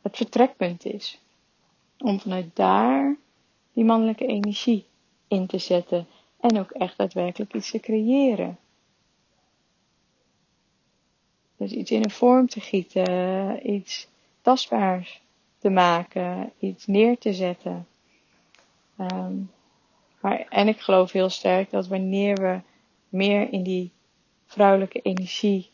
het 0.00 0.16
vertrekpunt 0.16 0.84
is. 0.84 1.18
Om 1.98 2.20
vanuit 2.20 2.56
daar 2.56 3.16
die 3.72 3.84
mannelijke 3.84 4.26
energie 4.26 4.86
in 5.28 5.46
te 5.46 5.58
zetten. 5.58 6.06
En 6.40 6.58
ook 6.58 6.70
echt 6.70 6.96
daadwerkelijk 6.98 7.54
iets 7.54 7.70
te 7.70 7.80
creëren. 7.80 8.58
Dus 11.62 11.72
iets 11.72 11.90
in 11.90 12.04
een 12.04 12.10
vorm 12.10 12.46
te 12.46 12.60
gieten, 12.60 13.70
iets 13.70 14.08
tastbaars 14.40 15.22
te 15.58 15.70
maken, 15.70 16.52
iets 16.58 16.86
neer 16.86 17.18
te 17.18 17.34
zetten. 17.34 17.86
Um, 18.98 19.50
maar, 20.20 20.46
en 20.48 20.68
ik 20.68 20.80
geloof 20.80 21.12
heel 21.12 21.28
sterk 21.28 21.70
dat 21.70 21.86
wanneer 21.86 22.34
we 22.34 22.60
meer 23.08 23.52
in 23.52 23.62
die 23.62 23.90
vrouwelijke 24.46 25.00
energie 25.00 25.70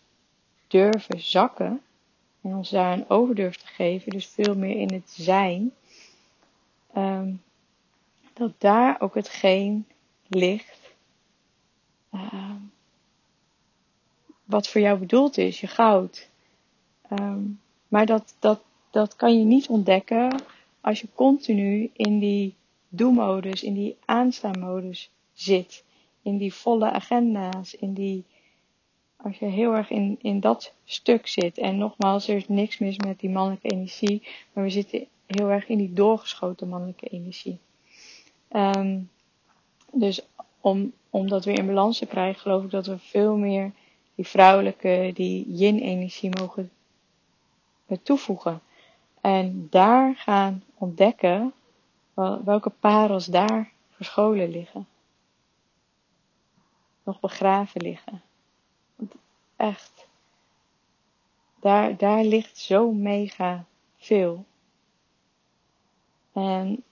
durven 0.66 1.20
zakken 1.20 1.82
en 2.42 2.54
ons 2.54 2.70
daar 2.70 2.92
een 2.92 3.10
over 3.10 3.34
te 3.34 3.66
geven, 3.66 4.12
dus 4.12 4.26
veel 4.26 4.56
meer 4.56 4.76
in 4.76 4.92
het 4.92 5.10
zijn, 5.10 5.72
um, 6.96 7.42
dat 8.32 8.52
daar 8.58 9.00
ook 9.00 9.14
hetgeen 9.14 9.86
ligt 10.26 10.94
um, 12.12 12.47
wat 14.48 14.68
voor 14.68 14.80
jou 14.80 14.98
bedoeld 14.98 15.38
is, 15.38 15.60
je 15.60 15.66
goud. 15.66 16.28
Um, 17.12 17.60
maar 17.88 18.06
dat, 18.06 18.34
dat, 18.38 18.60
dat 18.90 19.16
kan 19.16 19.38
je 19.38 19.44
niet 19.44 19.68
ontdekken 19.68 20.42
als 20.80 21.00
je 21.00 21.08
continu 21.14 21.90
in 21.92 22.18
die 22.18 22.54
do-modus, 22.88 23.62
in 23.62 23.74
die 23.74 23.96
aanstaanmodus 24.04 25.10
zit. 25.32 25.84
In 26.22 26.38
die 26.38 26.54
volle 26.54 26.90
agenda's, 26.90 27.74
in 27.74 27.92
die, 27.94 28.24
als 29.16 29.38
je 29.38 29.46
heel 29.46 29.74
erg 29.74 29.90
in, 29.90 30.18
in 30.20 30.40
dat 30.40 30.74
stuk 30.84 31.26
zit. 31.26 31.58
En 31.58 31.78
nogmaals, 31.78 32.28
er 32.28 32.36
is 32.36 32.48
niks 32.48 32.78
mis 32.78 32.96
met 32.96 33.20
die 33.20 33.30
mannelijke 33.30 33.68
energie, 33.68 34.22
maar 34.52 34.64
we 34.64 34.70
zitten 34.70 35.06
heel 35.26 35.48
erg 35.48 35.68
in 35.68 35.78
die 35.78 35.92
doorgeschoten 35.92 36.68
mannelijke 36.68 37.06
energie. 37.06 37.58
Um, 38.52 39.10
dus 39.92 40.20
om, 40.60 40.92
om 41.10 41.28
dat 41.28 41.44
weer 41.44 41.58
in 41.58 41.66
balans 41.66 41.98
te 41.98 42.06
krijgen, 42.06 42.40
geloof 42.40 42.64
ik 42.64 42.70
dat 42.70 42.86
we 42.86 42.98
veel 42.98 43.36
meer 43.36 43.72
die 44.18 44.26
vrouwelijke, 44.26 45.10
die 45.14 45.52
yin-energie 45.52 46.30
mogen 46.38 46.70
toevoegen. 48.02 48.60
En 49.20 49.66
daar 49.70 50.16
gaan 50.16 50.64
ontdekken 50.74 51.52
welke 52.44 52.70
parels 52.70 53.26
daar 53.26 53.72
verscholen 53.90 54.50
liggen. 54.50 54.86
Nog 57.02 57.20
begraven 57.20 57.80
liggen. 57.80 58.22
Echt, 59.56 60.06
daar, 61.60 61.96
daar 61.96 62.24
ligt 62.24 62.58
zo 62.58 62.92
mega 62.92 63.64
veel. 63.96 64.44
En 66.32 66.82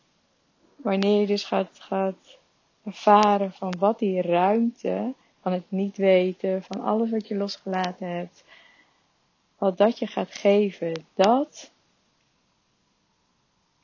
wanneer 0.77 1.21
je 1.21 1.27
dus 1.27 1.45
gaat, 1.45 1.81
gaat 1.81 2.39
ervaren 2.85 3.53
van 3.53 3.75
wat 3.79 3.99
die 3.99 4.23
ruimte, 4.23 5.15
van 5.47 5.55
het 5.55 5.71
niet 5.71 5.97
weten, 5.97 6.63
van 6.63 6.81
alles 6.81 7.11
wat 7.11 7.29
je 7.29 7.37
losgelaten 7.37 8.09
hebt, 8.09 8.45
wat 9.59 9.79
dat 9.79 9.99
je 9.99 10.07
gaat 10.07 10.35
geven, 10.35 11.07
dat 11.15 11.73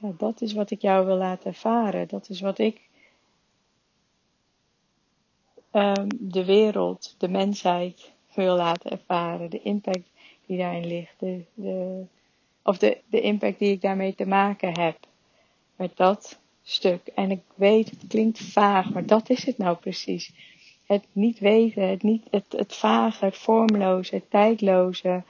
dat 0.01 0.41
is 0.41 0.53
wat 0.53 0.71
ik 0.71 0.81
jou 0.81 1.07
wil 1.07 1.17
laten 1.17 1.47
ervaren. 1.47 2.09
Dat 2.09 2.29
is 2.29 2.41
wat 2.41 2.59
ik 2.59 2.81
um, 5.73 6.07
de 6.21 6.45
wereld, 6.45 7.15
de 7.19 7.29
mensheid 7.29 8.13
wil 8.35 8.57
laten 8.57 8.91
ervaren. 8.91 9.51
De 9.51 9.63
impact 9.63 10.09
die 10.47 10.59
daarin 10.59 10.87
ligt. 10.87 11.21
De, 11.55 12.05
of 12.63 12.79
de, 12.79 12.99
de 13.07 13.21
impact 13.21 13.59
die 13.59 13.73
ik 13.73 13.81
daarmee 13.81 14.15
te 14.15 14.27
maken 14.27 14.81
heb. 14.81 14.99
Met 15.77 15.97
dat 15.97 16.39
stuk. 16.63 17.07
En 17.07 17.31
ik 17.31 17.43
weet, 17.55 17.91
het 17.91 18.05
klinkt 18.09 18.41
vaag, 18.41 18.93
maar 18.93 19.07
dat 19.07 19.31
is 19.31 19.45
het 19.45 19.59
nou 19.59 19.77
precies. 19.77 20.33
Het 20.87 21.05
niet 21.13 21.39
weten, 21.39 21.89
het, 21.89 22.03
niet, 22.03 22.27
het, 22.31 22.45
het 22.49 22.75
vage, 22.75 23.25
het 23.25 23.37
vormloze, 23.37 24.15
het 24.15 24.31
tijdloze, 24.31 25.23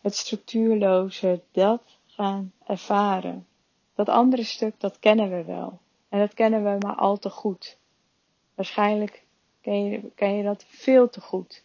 het 0.00 0.14
structuurloze, 0.14 1.40
dat 1.52 1.82
gaan 2.06 2.52
ervaren. 2.66 3.46
Dat 3.94 4.08
andere 4.08 4.44
stuk, 4.44 4.74
dat 4.78 4.98
kennen 4.98 5.30
we 5.30 5.44
wel. 5.44 5.78
En 6.08 6.18
dat 6.18 6.34
kennen 6.34 6.64
we 6.64 6.76
maar 6.86 6.96
al 6.96 7.18
te 7.18 7.30
goed. 7.30 7.76
Waarschijnlijk 8.54 9.24
ken 9.60 9.84
je, 9.84 10.00
ken 10.14 10.36
je 10.36 10.42
dat 10.42 10.64
veel 10.68 11.08
te 11.08 11.20
goed. 11.20 11.64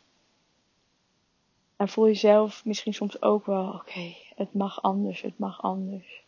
En 1.75 1.89
voel 1.89 2.07
je 2.07 2.13
zelf 2.13 2.65
misschien 2.65 2.93
soms 2.93 3.21
ook 3.21 3.45
wel, 3.45 3.67
oké, 3.73 4.15
het 4.35 4.53
mag 4.53 4.81
anders, 4.81 5.21
het 5.21 5.39
mag 5.39 5.61
anders. 5.61 6.23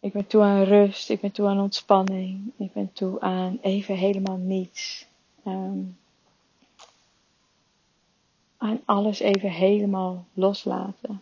Ik 0.00 0.12
ben 0.12 0.26
toe 0.26 0.42
aan 0.42 0.62
rust, 0.62 1.10
ik 1.10 1.20
ben 1.20 1.32
toe 1.32 1.46
aan 1.46 1.60
ontspanning, 1.60 2.52
ik 2.56 2.72
ben 2.72 2.92
toe 2.92 3.20
aan 3.20 3.58
even 3.62 3.94
helemaal 3.94 4.36
niets. 4.36 5.06
Um, 5.46 5.96
aan 8.56 8.80
alles 8.84 9.20
even 9.20 9.50
helemaal 9.50 10.24
loslaten 10.32 11.20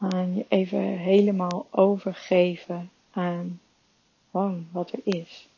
aan 0.00 0.34
je 0.34 0.46
even 0.48 0.80
helemaal 0.80 1.66
overgeven 1.70 2.90
aan 3.10 3.60
wat 4.70 4.92
er 4.92 5.00
is. 5.04 5.48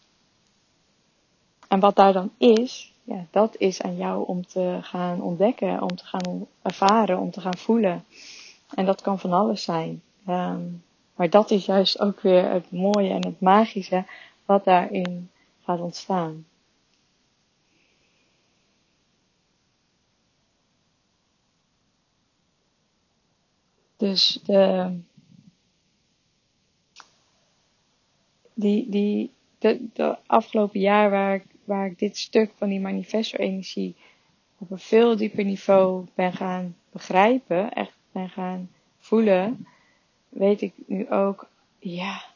En 1.69 1.81
wat 1.81 1.97
daar 1.97 2.13
dan 2.13 2.31
is, 2.37 2.93
ja, 3.05 3.25
dat 3.31 3.57
is 3.57 3.83
aan 3.83 3.97
jou 3.97 4.27
om 4.27 4.47
te 4.47 4.79
gaan 4.81 5.21
ontdekken, 5.21 5.83
om 5.83 5.97
te 5.97 6.05
gaan 6.05 6.47
ervaren, 6.63 7.19
om 7.19 7.31
te 7.31 7.41
gaan 7.41 7.57
voelen. 7.57 8.05
En 8.75 8.87
dat 8.87 9.01
kan 9.01 9.19
van 9.19 9.33
alles 9.33 9.65
zijn. 9.65 10.03
Um, 10.29 10.83
maar 11.15 11.31
dat 11.31 11.51
is 11.51 11.67
juist 11.67 12.01
ook 12.01 12.21
weer 12.21 12.51
het 12.51 12.71
mooie 12.71 13.11
en 13.11 13.27
het 13.27 13.41
magische 13.41 14.05
wat 14.45 14.65
daarin 14.65 15.31
gaat 15.63 15.81
ontstaan. 15.81 16.47
Dus 23.97 24.41
de, 24.45 24.99
die, 28.55 28.89
die, 28.89 29.33
de, 29.59 29.87
de 29.93 30.19
afgelopen 30.27 30.81
jaar 30.81 31.11
waar 31.11 31.35
ik, 31.35 31.45
waar 31.65 31.87
ik 31.87 31.99
dit 31.99 32.17
stuk 32.17 32.53
van 32.57 32.69
die 32.69 32.81
manifesto-energie 32.81 33.95
op 34.59 34.71
een 34.71 34.79
veel 34.79 35.17
dieper 35.17 35.45
niveau 35.45 36.07
ben 36.15 36.33
gaan 36.33 36.77
begrijpen, 36.91 37.73
echt 37.73 37.97
ben 38.13 38.29
gaan 38.29 38.71
voelen, 38.99 39.67
weet 40.29 40.61
ik 40.61 40.73
nu 40.87 41.11
ook, 41.11 41.49
ja, 41.79 42.32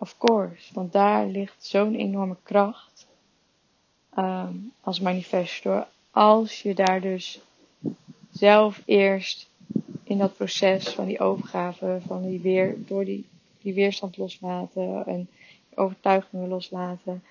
of 0.00 0.18
course. 0.18 0.74
Want 0.74 0.92
daar 0.92 1.26
ligt 1.26 1.64
zo'n 1.64 1.94
enorme 1.94 2.36
kracht 2.42 3.06
ehm, 4.14 4.54
als 4.80 5.00
manifestor. 5.00 5.86
Als 6.10 6.62
je 6.62 6.74
daar 6.74 7.00
dus 7.00 7.40
zelf 8.30 8.82
eerst 8.84 9.48
in 10.02 10.18
dat 10.18 10.36
proces 10.36 10.88
van 10.88 11.04
die 11.04 11.20
overgave, 11.20 12.00
van 12.06 12.22
die 12.22 12.40
weer, 12.40 12.76
door 12.86 13.04
die, 13.04 13.28
die 13.62 13.74
weerstand 13.74 14.16
loslaten 14.16 15.06
en 15.06 15.28
overtuigingen 15.74 16.48
loslaten, 16.48 17.22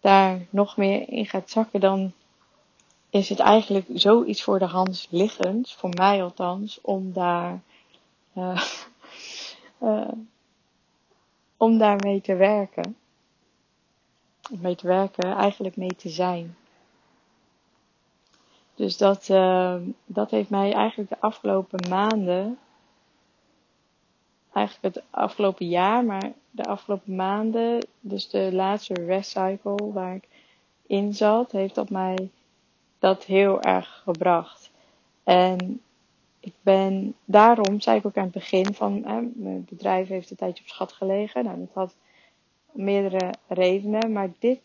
daar 0.00 0.40
nog 0.50 0.76
meer 0.76 1.08
in 1.08 1.26
gaat 1.26 1.50
zakken, 1.50 1.80
dan 1.80 2.12
is 3.10 3.28
het 3.28 3.38
eigenlijk 3.38 3.86
zoiets 3.94 4.42
voor 4.42 4.58
de 4.58 4.64
hand 4.66 5.06
liggend, 5.10 5.72
voor 5.72 5.90
mij 5.94 6.22
althans, 6.22 6.80
om 6.80 7.12
daar, 7.12 7.60
uh, 8.36 8.62
uh, 9.82 10.08
om 11.62 11.78
daarmee 11.78 12.20
te 12.20 12.34
werken. 12.34 12.96
Mee 14.50 14.74
te 14.74 14.86
werken, 14.86 15.36
eigenlijk 15.36 15.76
mee 15.76 15.96
te 15.96 16.08
zijn. 16.08 16.56
Dus 18.74 18.96
dat, 18.96 19.28
uh, 19.28 19.76
dat 20.06 20.30
heeft 20.30 20.50
mij 20.50 20.72
eigenlijk 20.72 21.10
de 21.10 21.20
afgelopen 21.20 21.88
maanden, 21.88 22.58
eigenlijk 24.52 24.94
het 24.94 25.04
afgelopen 25.10 25.68
jaar, 25.68 26.04
maar 26.04 26.32
de 26.50 26.64
afgelopen 26.64 27.14
maanden, 27.14 27.86
dus 28.00 28.28
de 28.28 28.52
laatste 28.52 28.94
rest 28.94 29.30
cycle 29.30 29.92
waar 29.92 30.14
ik 30.14 30.28
in 30.86 31.14
zat, 31.14 31.52
heeft 31.52 31.74
dat 31.74 31.90
mij 31.90 32.30
dat 32.98 33.24
heel 33.24 33.60
erg 33.60 34.00
gebracht. 34.04 34.70
En 35.24 35.80
ik 36.42 36.54
ben 36.60 37.14
daarom, 37.24 37.80
zei 37.80 37.98
ik 37.98 38.06
ook 38.06 38.16
aan 38.16 38.22
het 38.22 38.32
begin 38.32 38.74
van, 38.74 39.00
mijn 39.34 39.64
bedrijf 39.64 40.08
heeft 40.08 40.30
een 40.30 40.36
tijdje 40.36 40.62
op 40.62 40.68
schat 40.68 40.92
gelegen. 40.92 41.44
Nou, 41.44 41.58
dat 41.58 41.74
had 41.74 41.96
meerdere 42.72 43.34
redenen, 43.46 44.12
maar 44.12 44.32
dit 44.38 44.60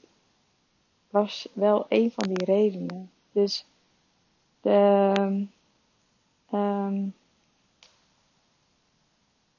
was 1.09 1.47
wel 1.53 1.85
een 1.89 2.11
van 2.11 2.33
die 2.33 2.45
redenen. 2.45 3.11
Dus 3.31 3.65
de, 4.61 5.13
um, 6.53 7.13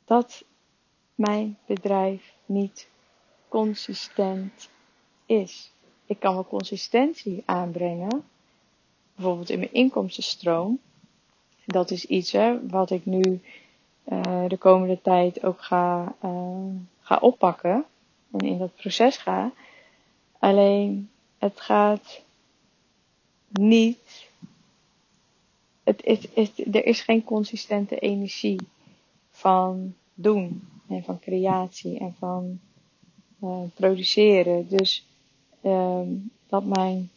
dat 0.05 0.45
mijn 1.15 1.59
bedrijf 1.67 2.35
niet 2.47 2.89
consistent 3.49 4.71
is. 5.27 5.73
Ik 6.07 6.21
kan 6.21 6.35
wel 6.35 6.47
consistentie 6.47 7.43
aanbrengen, 7.45 8.25
bijvoorbeeld 9.15 9.51
in 9.51 9.59
mijn 9.59 9.73
inkomstenstroom. 9.73 10.81
Dat 11.71 11.91
is 11.91 12.05
iets 12.05 12.33
hè, 12.33 12.69
wat 12.69 12.91
ik 12.91 13.07
nu 13.07 13.41
uh, 14.09 14.49
de 14.49 14.57
komende 14.57 15.01
tijd 15.03 15.45
ook 15.45 15.63
ga, 15.63 16.15
uh, 16.25 16.67
ga 17.01 17.17
oppakken 17.21 17.85
en 18.31 18.47
in 18.47 18.59
dat 18.59 18.75
proces 18.77 19.17
ga. 19.17 19.53
Alleen 20.39 21.11
het 21.39 21.61
gaat 21.61 22.23
niet. 23.49 24.31
Het, 25.85 26.31
er 26.73 26.85
is 26.87 27.01
geen 27.01 27.25
consistente 27.25 27.99
energie 27.99 28.61
van 29.31 29.95
doen 30.15 30.69
en 30.89 31.05
van 31.05 31.21
creatie 31.21 31.99
en 31.99 32.15
van 32.19 32.61
uh, 33.43 33.59
produceren. 33.75 34.69
Dus 34.69 35.07
um, 35.63 36.31
dat 36.47 36.65
mijn 36.65 37.11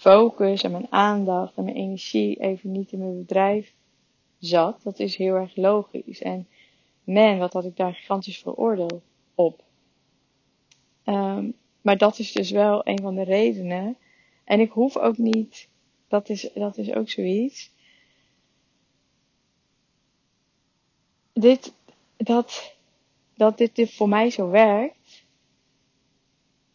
focus 0.00 0.62
en 0.62 0.70
mijn 0.70 0.92
aandacht 0.92 1.56
en 1.56 1.64
mijn 1.64 1.76
energie 1.76 2.40
even 2.40 2.72
niet 2.72 2.92
in 2.92 2.98
mijn 2.98 3.18
bedrijf 3.18 3.74
zat, 4.38 4.80
dat 4.82 4.98
is 4.98 5.16
heel 5.16 5.34
erg 5.34 5.56
logisch. 5.56 6.22
En 6.22 6.48
man, 7.04 7.38
wat 7.38 7.52
had 7.52 7.64
ik 7.64 7.76
daar 7.76 7.94
gigantisch 7.94 8.38
veel 8.38 8.56
oordeel 8.56 9.02
op. 9.34 9.64
Um, 11.04 11.54
maar 11.80 11.98
dat 11.98 12.18
is 12.18 12.32
dus 12.32 12.50
wel 12.50 12.88
een 12.88 13.00
van 13.00 13.14
de 13.14 13.22
redenen. 13.22 13.96
En 14.44 14.60
ik 14.60 14.70
hoef 14.70 14.96
ook 14.96 15.18
niet, 15.18 15.68
dat 16.08 16.28
is, 16.28 16.50
dat 16.54 16.78
is 16.78 16.92
ook 16.92 17.08
zoiets. 17.08 17.72
Dit, 21.32 21.72
dat, 22.16 22.74
dat 23.34 23.58
dit 23.58 23.94
voor 23.94 24.08
mij 24.08 24.30
zo 24.30 24.48
werkt. 24.48 24.99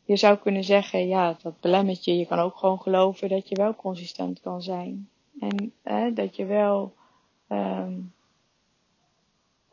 Je 0.06 0.16
zou 0.16 0.38
kunnen 0.38 0.64
zeggen, 0.64 1.08
ja, 1.08 1.38
dat 1.42 1.60
belemmert 1.60 2.04
je. 2.04 2.18
Je 2.18 2.26
kan 2.26 2.40
ook 2.40 2.58
gewoon 2.58 2.82
geloven 2.82 3.30
dat 3.30 3.50
je 3.50 3.56
wel 3.56 3.76
consistent 3.76 4.42
kan 4.42 4.62
zijn. 4.62 5.10
En 5.84 6.14
dat 6.14 6.36
je 6.36 6.46
wel 6.46 6.94
um, 7.50 8.14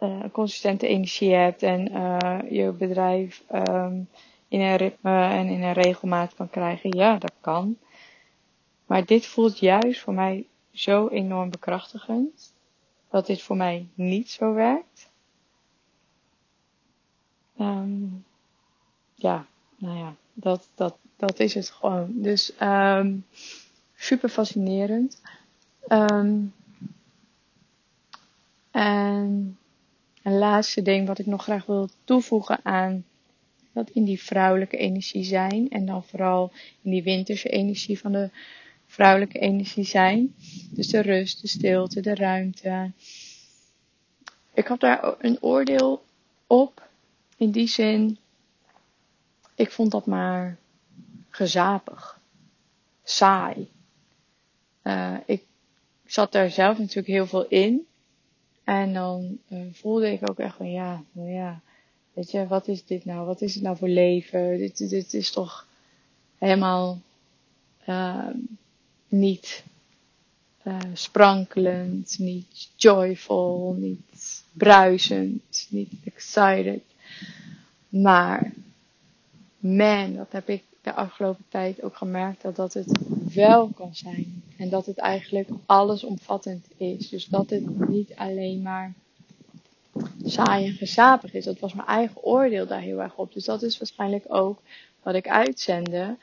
uh, 0.01 0.25
consistente 0.33 0.87
energie 0.87 1.35
hebt 1.35 1.63
en 1.63 1.93
uh, 1.93 2.39
je 2.51 2.73
bedrijf 2.73 3.45
um, 3.53 4.09
in 4.49 4.61
een 4.61 4.77
ritme 4.77 5.25
en 5.29 5.49
in 5.49 5.63
een 5.63 5.73
regelmaat 5.73 6.35
kan 6.35 6.51
krijgen. 6.51 6.97
Ja, 6.97 7.19
dat 7.19 7.35
kan. 7.41 7.77
Maar 8.87 9.05
dit 9.05 9.27
voelt 9.27 9.59
juist 9.59 10.01
voor 10.01 10.15
mij 10.15 10.47
zo 10.71 11.09
enorm 11.09 11.51
bekrachtigend. 11.51 12.55
Dat 13.11 13.27
dit 13.27 13.43
voor 13.43 13.57
mij 13.57 13.87
niet 13.95 14.31
zo 14.31 14.53
werkt. 14.53 15.11
Um, 17.61 18.25
ja, 19.15 19.47
nou 19.83 19.99
ja, 19.99 20.15
dat, 20.35 20.69
dat, 20.75 20.97
dat 21.17 21.41
is 21.41 21.55
het 21.55 21.71
gewoon. 21.71 22.13
Dus 22.15 22.53
um, 22.61 23.25
super 23.97 24.29
fascinerend. 24.29 25.21
Um, 25.89 26.55
en 28.71 29.59
een 30.23 30.39
laatste 30.39 30.83
ding 30.83 31.07
wat 31.07 31.19
ik 31.19 31.27
nog 31.27 31.43
graag 31.43 31.67
wil 31.67 31.89
toevoegen 32.05 32.65
aan 32.65 33.05
dat 33.73 33.91
in 33.91 34.05
die 34.05 34.23
vrouwelijke 34.23 34.77
energie 34.77 35.25
zijn. 35.25 35.71
En 35.71 35.87
dan 35.87 36.05
vooral 36.05 36.53
in 36.83 36.91
die 36.91 37.03
winterse 37.03 37.49
energie 37.49 37.99
van 37.99 38.13
de 38.13 38.31
vrouwelijke 38.87 39.39
energie 39.39 39.85
zijn. 39.85 40.35
Dus 40.71 40.89
de 40.89 41.01
rust, 41.01 41.41
de 41.41 41.49
stilte, 41.49 42.01
de 42.01 42.15
ruimte. 42.15 42.91
Ik 44.55 44.67
had 44.67 44.81
daar 44.81 45.15
een 45.19 45.39
oordeel 45.41 46.05
op 46.47 46.89
in 47.37 47.51
die 47.51 47.69
zin, 47.69 48.19
ik 49.55 49.71
vond 49.71 49.91
dat 49.91 50.07
maar 50.07 50.59
gezapig, 51.31 52.21
saai. 53.03 53.71
Uh, 54.83 55.17
ik 55.27 55.45
zat 56.07 56.33
daar 56.33 56.51
zelf 56.51 56.79
natuurlijk 56.79 57.07
heel 57.07 57.27
veel 57.27 57.47
in. 57.47 57.87
En 58.65 58.93
dan 58.93 59.39
uh, 59.49 59.61
voelde 59.73 60.13
ik 60.13 60.31
ook 60.31 60.39
echt 60.39 60.57
van 60.57 60.71
ja, 60.71 61.03
nou 61.13 61.29
ja, 61.29 61.61
weet 62.13 62.31
je, 62.31 62.47
wat 62.47 62.69
is 62.69 62.85
dit 62.85 63.05
nou? 63.05 63.27
Wat 63.27 63.41
is 63.41 63.55
het 63.55 63.63
nou 63.63 63.77
voor 63.77 63.89
leven? 63.89 64.59
Dit, 64.59 64.91
dit 64.91 65.15
is 65.15 65.31
toch 65.31 65.67
helemaal 66.39 67.01
uh, 67.89 68.29
niet 69.09 69.65
uh, 70.65 70.79
sprankelend, 70.93 72.19
niet 72.19 72.69
joyful, 72.77 73.77
niet 73.79 74.45
bruisend, 74.53 75.67
niet 75.71 75.93
excited. 76.05 76.83
Maar, 77.89 78.53
man, 79.63 80.15
dat 80.15 80.33
heb 80.33 80.49
ik 80.49 80.63
de 80.81 80.93
afgelopen 80.93 81.45
tijd 81.49 81.83
ook 81.83 81.97
gemerkt 81.97 82.43
dat 82.43 82.57
dat 82.57 82.75
het 82.75 82.99
wel 83.35 83.69
kan 83.69 83.95
zijn. 83.95 84.43
En 84.57 84.69
dat 84.69 84.87
het 84.87 84.99
eigenlijk 84.99 85.49
allesomvattend 85.67 86.67
is. 86.77 87.09
Dus 87.09 87.25
dat 87.25 87.51
het 87.51 87.89
niet 87.89 88.15
alleen 88.15 88.63
maar 88.63 88.93
saai 90.25 90.67
en 90.67 90.73
gezapig 90.73 91.33
is. 91.33 91.45
Dat 91.45 91.59
was 91.59 91.75
mijn 91.75 91.89
eigen 91.89 92.23
oordeel 92.23 92.67
daar 92.67 92.81
heel 92.81 93.03
erg 93.03 93.17
op. 93.17 93.33
Dus 93.33 93.45
dat 93.45 93.63
is 93.63 93.79
waarschijnlijk 93.79 94.25
ook 94.29 94.61
wat 95.03 95.15
ik 95.15 95.29
uitzende. 95.29 96.17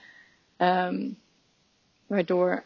Um, 0.57 1.17
waardoor 2.07 2.63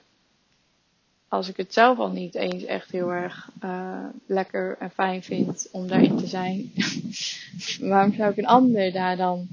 als 1.28 1.50
ik 1.50 1.58
het 1.58 1.74
zelf 1.74 1.98
al 1.98 2.12
niet 2.12 2.36
eens 2.36 2.64
echt 2.64 2.92
heel 2.92 3.12
erg 3.12 3.50
uh, 3.64 4.06
lekker 4.26 4.78
en 4.80 4.92
fijn 4.92 5.24
vind 5.24 5.68
om 5.72 5.88
daarin 5.88 6.18
te 6.18 6.28
zijn, 6.28 6.72
waarom 7.90 8.14
zou 8.14 8.32
ik 8.32 8.38
een 8.38 8.46
ander 8.46 8.92
daar 8.92 9.18
dan 9.18 9.48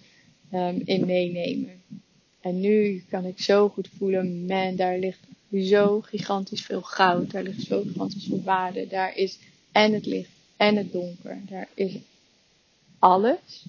um, 0.52 0.82
in 0.84 1.06
meenemen? 1.06 1.82
En 2.40 2.60
nu 2.60 3.04
kan 3.08 3.24
ik 3.24 3.40
zo 3.40 3.68
goed 3.68 3.88
voelen, 3.96 4.46
man, 4.46 4.76
daar 4.76 4.98
ligt 4.98 5.18
zo 5.62 6.00
gigantisch 6.00 6.62
veel 6.62 6.82
goud, 6.82 7.30
daar 7.30 7.42
ligt 7.42 7.62
zo 7.62 7.82
gigantisch 7.82 8.24
veel 8.24 8.42
waarde, 8.42 8.86
daar 8.86 9.16
is 9.16 9.38
en 9.72 9.92
het 9.92 10.06
licht 10.06 10.30
en 10.56 10.76
het 10.76 10.92
donker, 10.92 11.38
daar 11.48 11.68
is 11.74 11.92
alles. 12.98 13.64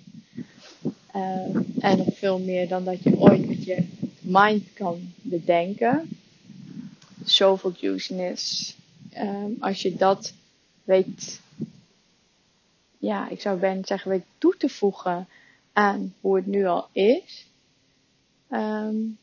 Um, 1.16 1.66
en 1.80 1.98
nog 1.98 2.18
veel 2.18 2.40
meer 2.40 2.68
dan 2.68 2.84
dat 2.84 3.04
je 3.04 3.18
ooit 3.18 3.48
met 3.48 3.64
je 3.64 3.84
mind 4.20 4.64
kan 4.74 5.14
bedenken 5.22 6.10
zoveel 7.24 7.74
juiciness. 7.80 8.76
Um, 9.18 9.56
als 9.60 9.82
je 9.82 9.96
dat 9.96 10.34
weet, 10.84 11.40
ja, 12.98 13.30
ik 13.30 13.42
zou 13.42 13.60
bijna 13.60 13.86
zeggen, 13.86 14.12
weet 14.12 14.24
toe 14.38 14.56
te 14.58 14.70
voegen 14.70 15.28
aan 15.74 16.14
hoe 16.22 16.36
het 16.36 16.46
nu 16.46 16.66
al 16.66 16.88
is. 16.92 17.48
Um, 18.50 19.18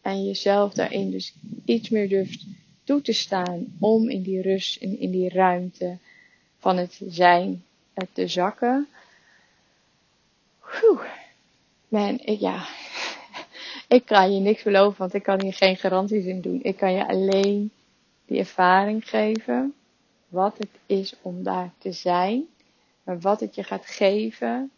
en 0.00 0.24
jezelf 0.24 0.72
daarin 0.72 1.10
dus 1.10 1.34
iets 1.64 1.88
meer 1.88 2.08
durft 2.08 2.46
toe 2.84 3.00
te 3.00 3.12
staan 3.12 3.76
om 3.80 4.08
in 4.08 4.22
die 4.22 4.42
rust 4.42 4.82
en 4.82 4.98
in 4.98 5.10
die 5.10 5.28
ruimte 5.28 5.98
van 6.58 6.76
het 6.76 7.00
zijn 7.06 7.64
te 8.12 8.28
zakken. 8.28 8.88
Man, 11.88 12.18
ik, 12.24 12.40
ja, 12.40 12.66
ik 13.96 14.04
kan 14.04 14.34
je 14.34 14.40
niks 14.40 14.62
beloven, 14.62 14.98
want 14.98 15.14
ik 15.14 15.22
kan 15.22 15.42
hier 15.42 15.54
geen 15.54 15.76
garanties 15.76 16.24
in 16.24 16.40
doen. 16.40 16.60
Ik 16.62 16.76
kan 16.76 16.92
je 16.92 17.08
alleen 17.08 17.70
die 18.26 18.38
ervaring 18.38 19.08
geven, 19.08 19.74
wat 20.28 20.58
het 20.58 20.68
is 20.86 21.14
om 21.22 21.42
daar 21.42 21.72
te 21.78 21.92
zijn. 21.92 22.44
Maar 23.02 23.20
wat 23.20 23.40
het 23.40 23.54
je 23.54 23.62
gaat 23.62 23.86
geven, 23.86 24.70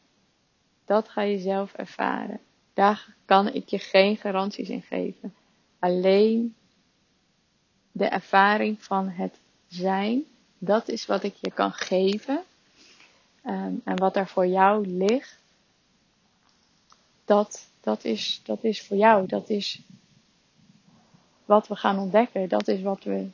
dat 0.86 1.08
ga 1.08 1.22
je 1.22 1.38
zelf 1.38 1.72
ervaren. 1.72 2.40
Daar 2.74 3.14
kan 3.24 3.52
ik 3.52 3.68
je 3.68 3.78
geen 3.78 4.16
garanties 4.16 4.68
in 4.68 4.82
geven. 4.82 5.34
Alleen 5.78 6.54
de 7.92 8.06
ervaring 8.06 8.82
van 8.82 9.08
het 9.08 9.38
zijn, 9.68 10.24
dat 10.58 10.88
is 10.88 11.06
wat 11.06 11.22
ik 11.22 11.34
je 11.40 11.50
kan 11.50 11.72
geven. 11.72 12.42
Ehm, 13.42 13.74
en 13.84 13.96
wat 13.96 14.16
er 14.16 14.26
voor 14.26 14.46
jou 14.46 14.86
ligt, 14.86 15.38
dat, 17.24 17.68
dat, 17.80 18.04
is, 18.04 18.40
dat 18.44 18.64
is 18.64 18.82
voor 18.82 18.96
jou. 18.96 19.26
Dat 19.26 19.48
is 19.48 19.80
wat 21.44 21.68
we 21.68 21.76
gaan 21.76 21.98
ontdekken. 21.98 22.48
Dat 22.48 22.68
is 22.68 22.82
wat, 22.82 23.04
we, 23.04 23.28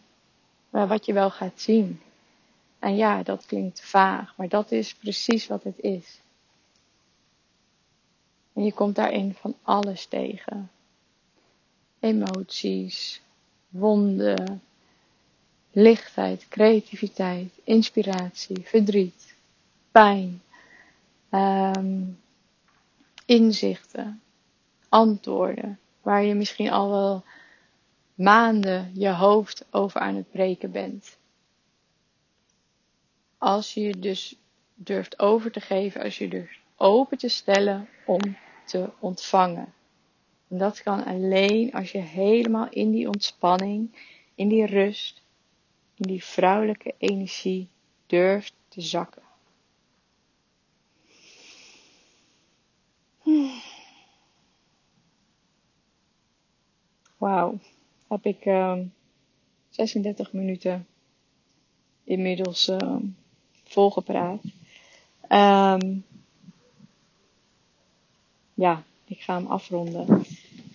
wat 0.70 1.06
je 1.06 1.12
wel 1.12 1.30
gaat 1.30 1.60
zien. 1.60 2.00
En 2.78 2.96
ja, 2.96 3.22
dat 3.22 3.46
klinkt 3.46 3.80
vaag, 3.80 4.36
maar 4.36 4.48
dat 4.48 4.70
is 4.70 4.94
precies 4.94 5.46
wat 5.46 5.62
het 5.62 5.80
is. 5.80 6.21
En 8.52 8.64
je 8.64 8.72
komt 8.72 8.94
daarin 8.94 9.34
van 9.34 9.54
alles 9.62 10.06
tegen. 10.06 10.70
Emoties, 12.00 13.20
wonden, 13.68 14.62
lichtheid, 15.70 16.48
creativiteit, 16.48 17.52
inspiratie, 17.64 18.60
verdriet, 18.64 19.34
pijn, 19.90 20.42
um, 21.30 22.20
inzichten, 23.26 24.22
antwoorden, 24.88 25.78
waar 26.02 26.22
je 26.24 26.34
misschien 26.34 26.70
al 26.70 26.90
wel 26.90 27.24
maanden 28.14 28.90
je 28.94 29.10
hoofd 29.10 29.64
over 29.70 30.00
aan 30.00 30.14
het 30.14 30.30
breken 30.30 30.70
bent. 30.70 31.16
Als 33.38 33.74
je 33.74 33.80
je 33.80 33.98
dus 33.98 34.36
durft 34.74 35.18
over 35.18 35.50
te 35.50 35.60
geven, 35.60 36.02
als 36.02 36.18
je 36.18 36.28
durft 36.28 36.61
open 36.82 37.18
te 37.18 37.28
stellen 37.28 37.88
om 38.06 38.36
te 38.64 38.90
ontvangen. 38.98 39.72
En 40.48 40.58
dat 40.58 40.82
kan 40.82 41.04
alleen 41.04 41.72
als 41.72 41.92
je 41.92 41.98
helemaal 41.98 42.68
in 42.70 42.90
die 42.90 43.08
ontspanning, 43.08 43.90
in 44.34 44.48
die 44.48 44.66
rust, 44.66 45.22
in 45.94 46.06
die 46.08 46.24
vrouwelijke 46.24 46.94
energie 46.98 47.68
durft 48.06 48.54
te 48.68 48.80
zakken. 48.80 49.22
Wauw, 57.16 57.58
heb 58.08 58.26
ik 58.26 58.44
uh, 58.44 58.70
ehm, 58.70 58.84
36 59.68 60.32
minuten 60.32 60.86
inmiddels 62.04 62.68
uh, 62.68 62.96
volgepraat. 63.64 64.42
Um, 65.28 66.04
ja, 68.54 68.82
ik 69.04 69.20
ga 69.20 69.34
hem 69.34 69.46
afronden. 69.46 70.24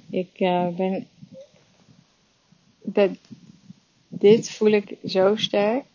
Ik 0.10 0.40
uh, 0.40 0.68
ben. 0.68 1.08
Dit 4.08 4.50
voel 4.50 4.72
ik 4.72 4.98
zo 5.06 5.36
sterk. 5.36 5.86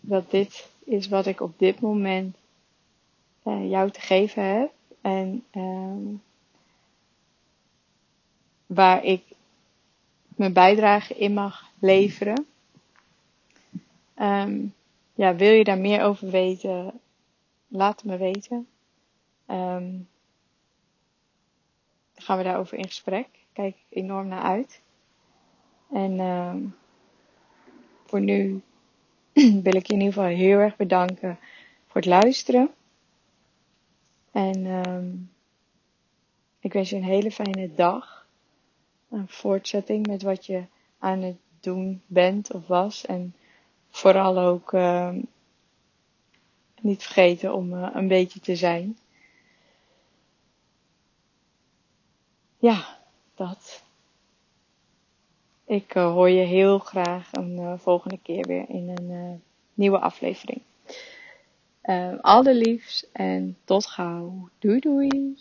Dat 0.00 0.30
dit 0.30 0.68
is 0.84 1.08
wat 1.08 1.26
ik 1.26 1.40
op 1.40 1.58
dit 1.58 1.80
moment 1.80 2.36
uh, 3.44 3.70
jou 3.70 3.90
te 3.90 4.00
geven 4.00 4.44
heb. 4.44 4.72
En 5.00 5.44
um, 5.54 6.22
waar 8.66 9.04
ik 9.04 9.22
mijn 10.36 10.52
bijdrage 10.52 11.14
in 11.14 11.34
mag 11.34 11.70
leveren. 11.78 12.46
Um, 14.18 14.74
ja, 15.14 15.34
wil 15.34 15.52
je 15.52 15.64
daar 15.64 15.78
meer 15.78 16.02
over 16.02 16.30
weten? 16.30 17.00
Laat 17.68 18.04
me 18.04 18.16
weten. 18.16 18.66
Dan 19.46 20.06
gaan 22.24 22.38
we 22.38 22.44
daarover 22.44 22.78
in 22.78 22.86
gesprek. 22.86 23.28
Kijk 23.52 23.74
ik 23.74 23.96
enorm 23.98 24.28
naar 24.28 24.42
uit. 24.42 24.82
En 25.92 26.20
um, 26.20 26.74
voor 28.06 28.20
nu 28.20 28.62
wil 29.66 29.74
ik 29.74 29.86
je 29.86 29.92
in 29.92 30.00
ieder 30.00 30.12
geval 30.12 30.24
heel 30.24 30.58
erg 30.58 30.76
bedanken 30.76 31.38
voor 31.86 32.00
het 32.00 32.06
luisteren. 32.06 32.70
En 34.32 34.66
um, 34.66 35.30
ik 36.60 36.72
wens 36.72 36.90
je 36.90 36.96
een 36.96 37.04
hele 37.04 37.30
fijne 37.30 37.74
dag. 37.74 38.26
Een 39.10 39.28
voortzetting 39.28 40.06
met 40.06 40.22
wat 40.22 40.46
je 40.46 40.64
aan 40.98 41.22
het 41.22 41.36
doen 41.60 42.02
bent 42.06 42.52
of 42.52 42.66
was. 42.66 43.06
En 43.06 43.34
vooral 43.90 44.38
ook 44.38 44.72
uh, 44.72 45.14
niet 46.80 47.02
vergeten 47.02 47.54
om 47.54 47.72
uh, 47.72 47.88
een 47.92 48.08
beetje 48.08 48.40
te 48.40 48.56
zijn. 48.56 48.98
Ja, 52.64 52.98
dat. 53.34 53.84
Ik 55.66 55.94
uh, 55.94 56.12
hoor 56.12 56.28
je 56.28 56.44
heel 56.44 56.78
graag 56.78 57.28
een 57.32 57.58
uh, 57.58 57.72
volgende 57.78 58.18
keer 58.22 58.46
weer 58.46 58.64
in 58.68 58.88
een 58.88 59.10
uh, 59.10 59.34
nieuwe 59.74 59.98
aflevering. 59.98 60.60
allerliefst 62.20 63.08
en 63.12 63.56
tot 63.64 63.86
gauw. 63.86 64.48
Doei 64.58 64.80
doei. 64.80 65.36